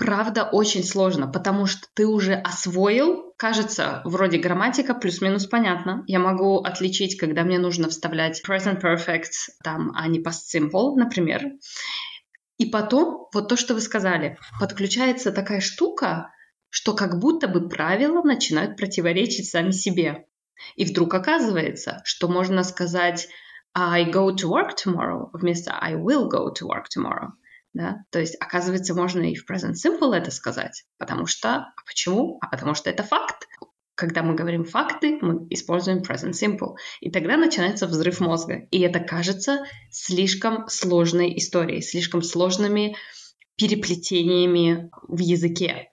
[0.00, 6.04] правда очень сложно, потому что ты уже освоил, кажется, вроде грамматика плюс-минус понятно.
[6.06, 11.42] Я могу отличить, когда мне нужно вставлять present perfect, там, а не past simple, например.
[12.60, 16.30] И потом, вот то, что вы сказали, подключается такая штука,
[16.68, 20.26] что как будто бы правила начинают противоречить сами себе.
[20.76, 23.28] И вдруг оказывается, что можно сказать
[23.72, 27.30] I go to work tomorrow вместо I will go to work tomorrow.
[27.72, 28.04] Да?
[28.10, 31.48] То есть, оказывается, можно и в present simple это сказать, потому что...
[31.54, 32.36] А почему?
[32.42, 33.48] А потому что это факт
[34.00, 36.76] когда мы говорим факты, мы используем present simple.
[37.00, 38.66] И тогда начинается взрыв мозга.
[38.70, 42.96] И это кажется слишком сложной историей, слишком сложными
[43.56, 45.90] переплетениями в языке.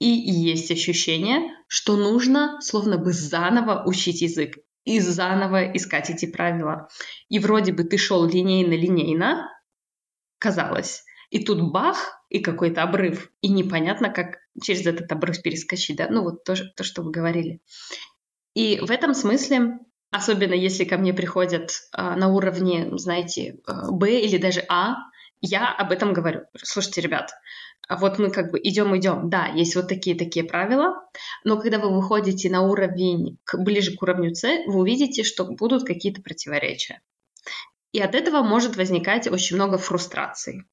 [0.00, 6.88] И есть ощущение, что нужно словно бы заново учить язык и заново искать эти правила.
[7.30, 9.46] И вроде бы ты шел линейно-линейно,
[10.38, 13.30] казалось, и тут бах, и какой-то обрыв.
[13.40, 17.60] И непонятно, как через этот обрыв перескочить, да, ну вот то, то, что вы говорили.
[18.54, 19.78] И в этом смысле,
[20.10, 24.96] особенно если ко мне приходят а, на уровне, знаете, а, Б или даже А,
[25.40, 26.42] я об этом говорю.
[26.56, 27.30] Слушайте, ребят,
[27.88, 29.30] вот мы как бы идем, идем.
[29.30, 30.94] Да, есть вот такие такие правила,
[31.44, 36.22] но когда вы выходите на уровень ближе к уровню С, вы увидите, что будут какие-то
[36.22, 37.00] противоречия.
[37.92, 40.64] И от этого может возникать очень много фрустраций.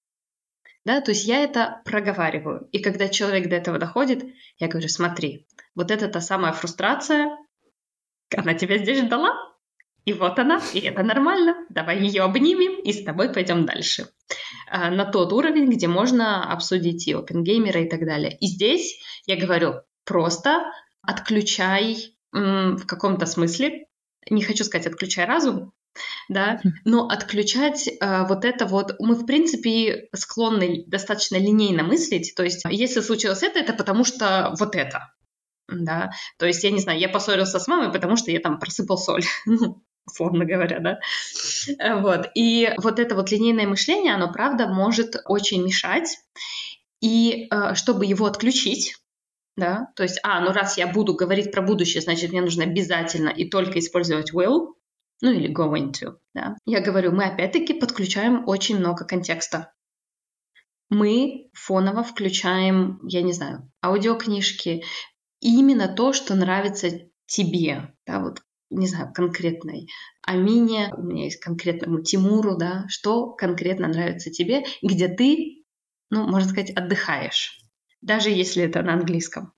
[0.87, 2.69] Да, то есть я это проговариваю.
[2.71, 4.23] И когда человек до этого доходит,
[4.57, 7.37] я говорю, смотри, вот это та самая фрустрация,
[8.33, 9.35] она тебя здесь ждала,
[10.05, 11.57] и вот она, и это нормально.
[11.69, 14.07] Давай ее обнимем и с тобой пойдем дальше.
[14.71, 18.37] А, на тот уровень, где можно обсудить и опенгеймера и так далее.
[18.39, 20.71] И здесь я говорю, просто
[21.01, 23.87] отключай в каком-то смысле,
[24.29, 25.73] не хочу сказать отключай разум,
[26.29, 32.43] да, но отключать э, вот это вот, мы в принципе склонны достаточно линейно мыслить, то
[32.43, 35.13] есть если случилось это, это потому что вот это,
[35.67, 38.97] да, то есть я не знаю, я поссорился с мамой, потому что я там просыпал
[38.97, 40.99] соль, ну, условно говоря, да,
[41.79, 46.17] э, вот, и вот это вот линейное мышление, оно правда может очень мешать,
[47.01, 48.95] и э, чтобы его отключить,
[49.57, 53.29] да, то есть, а, ну раз я буду говорить про будущее, значит, мне нужно обязательно
[53.29, 54.73] и только использовать will,
[55.21, 56.17] ну или going to.
[56.33, 56.55] Да.
[56.65, 59.73] Я говорю, мы опять-таки подключаем очень много контекста.
[60.89, 64.83] Мы фоново включаем, я не знаю, аудиокнижки,
[65.41, 69.87] именно то, что нравится тебе, да, вот не знаю, конкретной
[70.21, 75.63] Амине, у меня есть конкретному Тимуру, да, что конкретно нравится тебе, где ты,
[76.09, 77.61] ну, можно сказать, отдыхаешь,
[78.01, 79.53] даже если это на английском.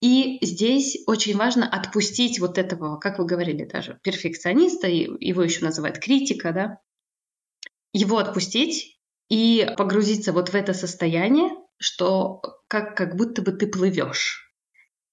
[0.00, 5.98] И здесь очень важно отпустить вот этого, как вы говорили, даже перфекциониста, его еще называют
[5.98, 6.78] критика, да,
[7.92, 14.42] его отпустить и погрузиться вот в это состояние, что как, как будто бы ты плывешь.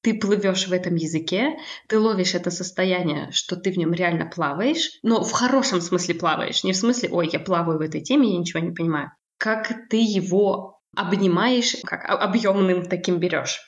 [0.01, 1.55] Ты плывешь в этом языке,
[1.87, 6.65] ты ловишь это состояние, что ты в нем реально плаваешь, но в хорошем смысле плаваешь,
[6.65, 9.11] не в смысле, ой, я плаваю в этой теме, я ничего не понимаю.
[9.37, 13.61] Как ты его обнимаешь, как объемным таким берешь.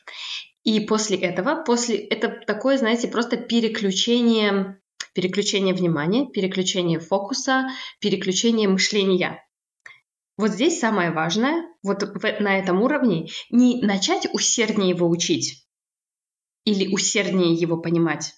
[0.65, 4.81] И после этого, после это такое, знаете, просто переключение,
[5.13, 9.45] переключение внимания, переключение фокуса, переключение мышления.
[10.37, 15.67] Вот здесь самое важное, вот в, на этом уровне, не начать усерднее его учить
[16.65, 18.33] или усерднее его понимать,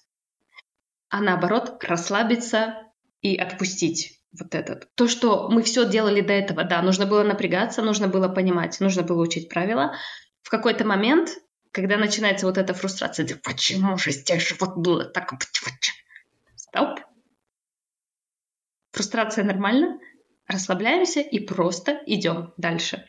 [1.08, 4.94] а наоборот расслабиться и отпустить вот этот.
[4.94, 9.02] То, что мы все делали до этого, да, нужно было напрягаться, нужно было понимать, нужно
[9.02, 9.94] было учить правила.
[10.42, 11.30] В какой-то момент,
[11.78, 15.32] когда начинается вот эта фрустрация, да почему же здесь же вот было так?
[16.56, 16.98] Стоп.
[18.90, 20.00] Фрустрация нормально,
[20.48, 23.08] расслабляемся и просто идем дальше.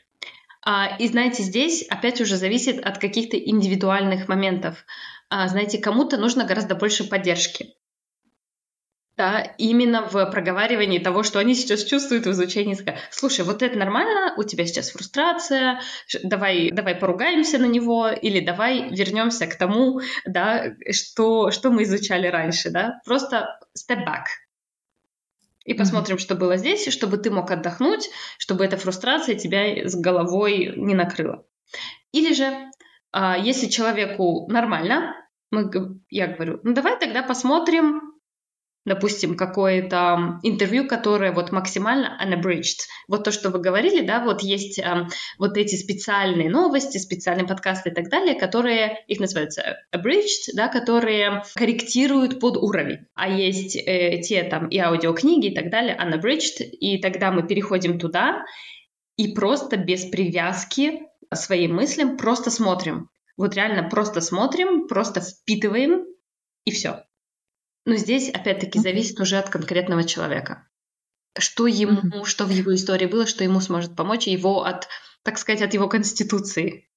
[0.63, 4.85] А, и знаете, здесь опять уже зависит от каких-то индивидуальных моментов.
[5.29, 7.73] А, знаете, кому-то нужно гораздо больше поддержки.
[9.19, 12.95] Да, именно в проговаривании того, что они сейчас чувствуют в изучении языка.
[13.11, 15.81] Слушай, вот это нормально, у тебя сейчас фрустрация,
[16.23, 22.27] давай, давай поругаемся на него, или давай вернемся к тому, да, что, что мы изучали
[22.27, 23.01] раньше, да.
[23.03, 24.23] Просто step back,
[25.65, 26.19] и посмотрим, mm-hmm.
[26.21, 31.45] что было здесь, чтобы ты мог отдохнуть, чтобы эта фрустрация тебя с головой не накрыла.
[32.13, 32.71] Или же,
[33.11, 35.13] а, если человеку нормально,
[35.51, 35.69] мы,
[36.09, 38.08] я говорю, ну давай тогда посмотрим,
[38.85, 42.87] допустим, какое-то интервью, которое вот максимально unabridged.
[43.07, 45.07] Вот то, что вы говорили, да, вот есть э,
[45.37, 51.43] вот эти специальные новости, специальные подкасты и так далее, которые, их называются abridged, да, которые
[51.55, 53.05] корректируют под уровень.
[53.15, 57.99] А есть э, те там и аудиокниги и так далее, unabridged, и тогда мы переходим
[57.99, 58.45] туда
[59.17, 61.01] и просто без привязки
[61.33, 63.09] своим мыслям просто смотрим.
[63.37, 66.05] Вот реально просто смотрим, просто впитываем,
[66.65, 67.03] и все.
[67.89, 70.67] Но здесь, опять-таки, зависит уже от конкретного человека.
[71.35, 72.25] Что ему, mm-hmm.
[72.25, 74.87] что в его истории было, что ему сможет помочь, его от,
[75.23, 76.87] так сказать, от его конституции.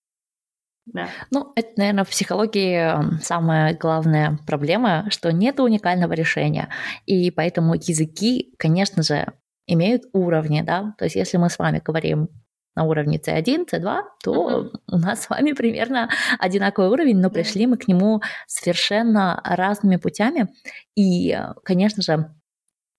[0.85, 1.09] Да.
[1.31, 6.69] Ну, это, наверное, в психологии самая главная проблема, что нет уникального решения.
[7.07, 9.33] И поэтому языки, конечно же,
[9.67, 10.95] имеют уровни, да.
[10.99, 12.29] То есть, если мы с вами говорим
[12.75, 14.71] на уровне C1, C2, то uh-huh.
[14.91, 16.09] у нас с вами примерно
[16.39, 20.49] одинаковый уровень, но пришли мы к нему совершенно разными путями.
[20.97, 22.33] И, конечно же,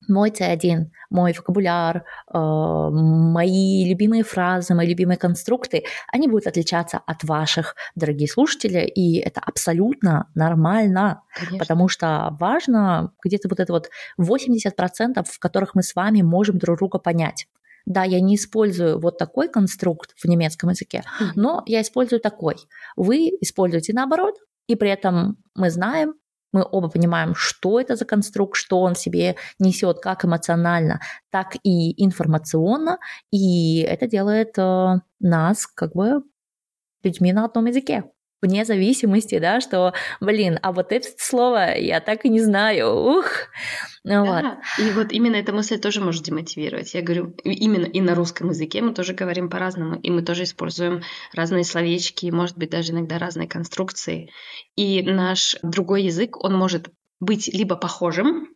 [0.08, 1.98] мой C1, мой вокабуляр,
[2.34, 9.20] э, мои любимые фразы, мои любимые конструкты, они будут отличаться от ваших, дорогие слушатели, и
[9.20, 11.58] это абсолютно нормально, Конечно.
[11.58, 16.78] потому что важно где-то вот это вот 80%, в которых мы с вами можем друг
[16.78, 17.48] друга понять.
[17.86, 21.04] Да, я не использую вот такой конструкт в немецком языке,
[21.36, 22.56] но я использую такой.
[22.96, 24.36] Вы используете наоборот,
[24.68, 26.14] и при этом мы знаем,
[26.54, 32.04] мы оба понимаем, что это за конструкт, что он себе несет как эмоционально, так и
[32.04, 33.00] информационно,
[33.32, 36.24] и это делает э, нас как бы
[37.04, 38.13] людьми на одном языке
[38.44, 43.26] вне зависимости, да, что, блин, а вот это слово я так и не знаю, ух.
[44.04, 44.86] Ну, да, вот.
[44.86, 46.94] и вот именно эта мысль тоже может демотивировать.
[46.94, 51.02] Я говорю, именно и на русском языке мы тоже говорим по-разному, и мы тоже используем
[51.34, 54.30] разные словечки, может быть, даже иногда разные конструкции.
[54.76, 56.90] И наш другой язык, он может
[57.20, 58.50] быть либо похожим,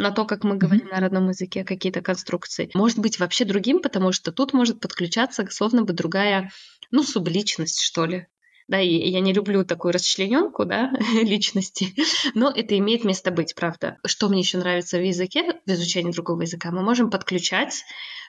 [0.00, 0.94] на то, как мы говорим mm-hmm.
[0.94, 2.70] на родном языке, какие-то конструкции.
[2.74, 6.50] Может быть вообще другим, потому что тут может подключаться словно бы другая,
[6.90, 8.26] ну, субличность, что ли
[8.70, 10.92] да, и я не люблю такую расчлененку, да,
[11.22, 11.92] личности,
[12.34, 13.98] но это имеет место быть, правда.
[14.06, 17.82] Что мне еще нравится в языке, в изучении другого языка, мы можем подключать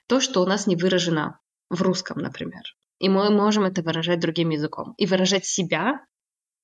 [0.07, 1.39] то, что у нас не выражено
[1.69, 2.63] в русском, например.
[2.97, 4.95] И мы можем это выражать другим языком.
[4.97, 6.03] И выражать себя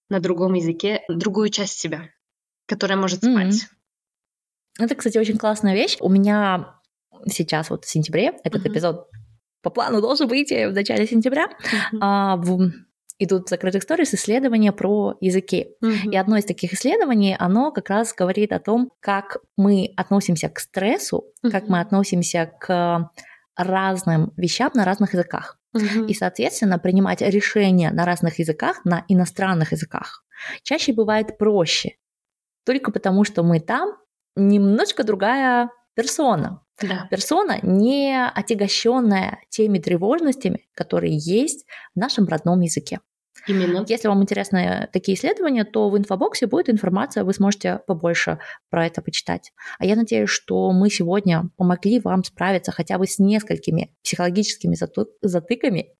[0.09, 2.09] на другом языке, другую часть себя,
[2.65, 3.53] которая может спать.
[3.53, 4.85] Mm-hmm.
[4.85, 5.97] Это, кстати, очень классная вещь.
[5.99, 6.79] У меня
[7.27, 8.71] сейчас вот в сентябре этот mm-hmm.
[8.71, 9.07] эпизод
[9.61, 11.45] по плану должен выйти в начале сентября.
[11.45, 11.97] Mm-hmm.
[12.01, 12.71] А, в
[13.19, 15.69] идут в закрытых сторис исследования про языки.
[15.83, 16.11] Mm-hmm.
[16.11, 20.59] И одно из таких исследований, оно как раз говорит о том, как мы относимся к
[20.59, 21.51] стрессу, mm-hmm.
[21.51, 23.11] как мы относимся к
[23.55, 25.57] разным вещам на разных языках.
[25.75, 26.07] Mm-hmm.
[26.07, 30.23] И, соответственно, принимать решения на разных языках, на иностранных языках,
[30.63, 31.95] чаще бывает проще.
[32.65, 33.97] Только потому, что мы там
[34.35, 36.61] немножко другая персона.
[36.81, 37.07] Да.
[37.09, 41.65] Персона, не отягощенная теми тревожностями, которые есть
[41.95, 42.99] в нашем родном языке.
[43.47, 43.85] Именно.
[43.87, 49.01] Если вам интересны такие исследования, то в инфобоксе будет информация, вы сможете побольше про это
[49.01, 49.53] почитать.
[49.79, 54.75] А я надеюсь, что мы сегодня помогли вам справиться хотя бы с несколькими психологическими
[55.21, 55.93] затыками.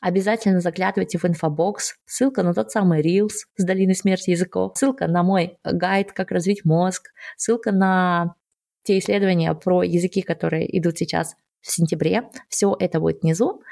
[0.00, 1.96] Обязательно заглядывайте в инфобокс.
[2.04, 6.64] Ссылка на тот самый Reels с долины смерти языков, ссылка на мой гайд «Как развить
[6.64, 8.36] мозг», ссылка на
[8.86, 12.22] те исследования про языки, которые идут сейчас в сентябре.
[12.48, 13.62] Все это будет внизу.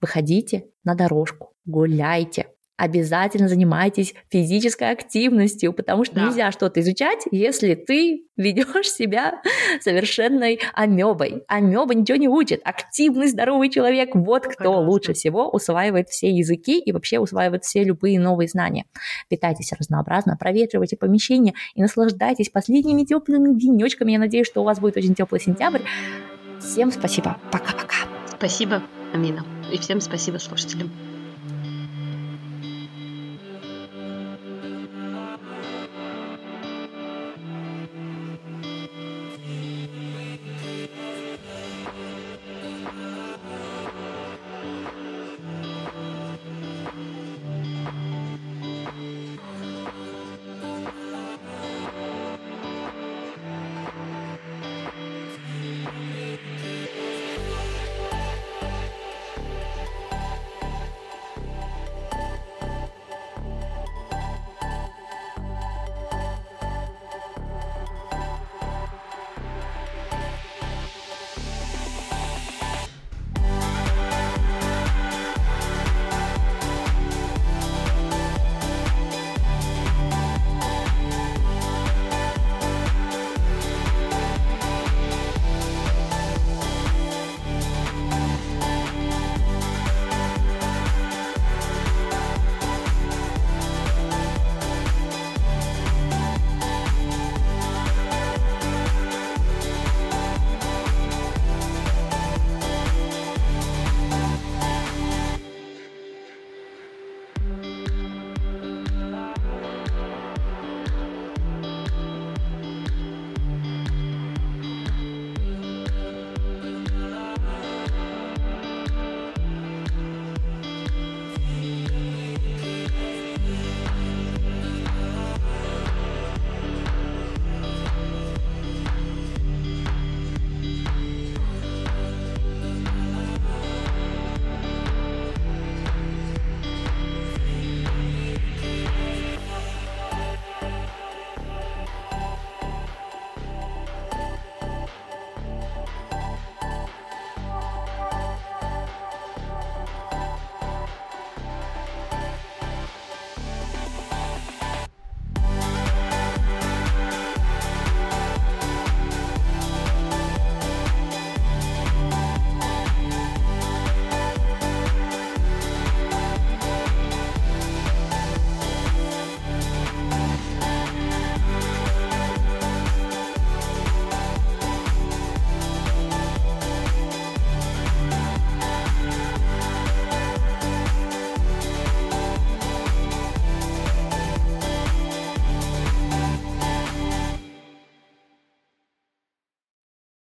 [0.00, 2.49] Выходите на дорожку, гуляйте,
[2.80, 6.26] обязательно занимайтесь физической активностью, потому что да.
[6.26, 9.42] нельзя что-то изучать, если ты ведешь себя
[9.80, 11.44] совершенной амебой.
[11.46, 12.62] Амеба ничего не учит.
[12.64, 14.80] Активный, здоровый человек, вот кто Конечно.
[14.80, 18.86] лучше всего усваивает все языки и вообще усваивает все любые новые знания.
[19.28, 24.12] Питайтесь разнообразно, проветривайте помещение и наслаждайтесь последними теплыми денечками.
[24.12, 25.82] Я надеюсь, что у вас будет очень теплый сентябрь.
[26.60, 27.36] Всем спасибо.
[27.52, 28.08] Пока-пока.
[28.38, 29.44] Спасибо, Амина.
[29.70, 31.09] И всем спасибо слушателям.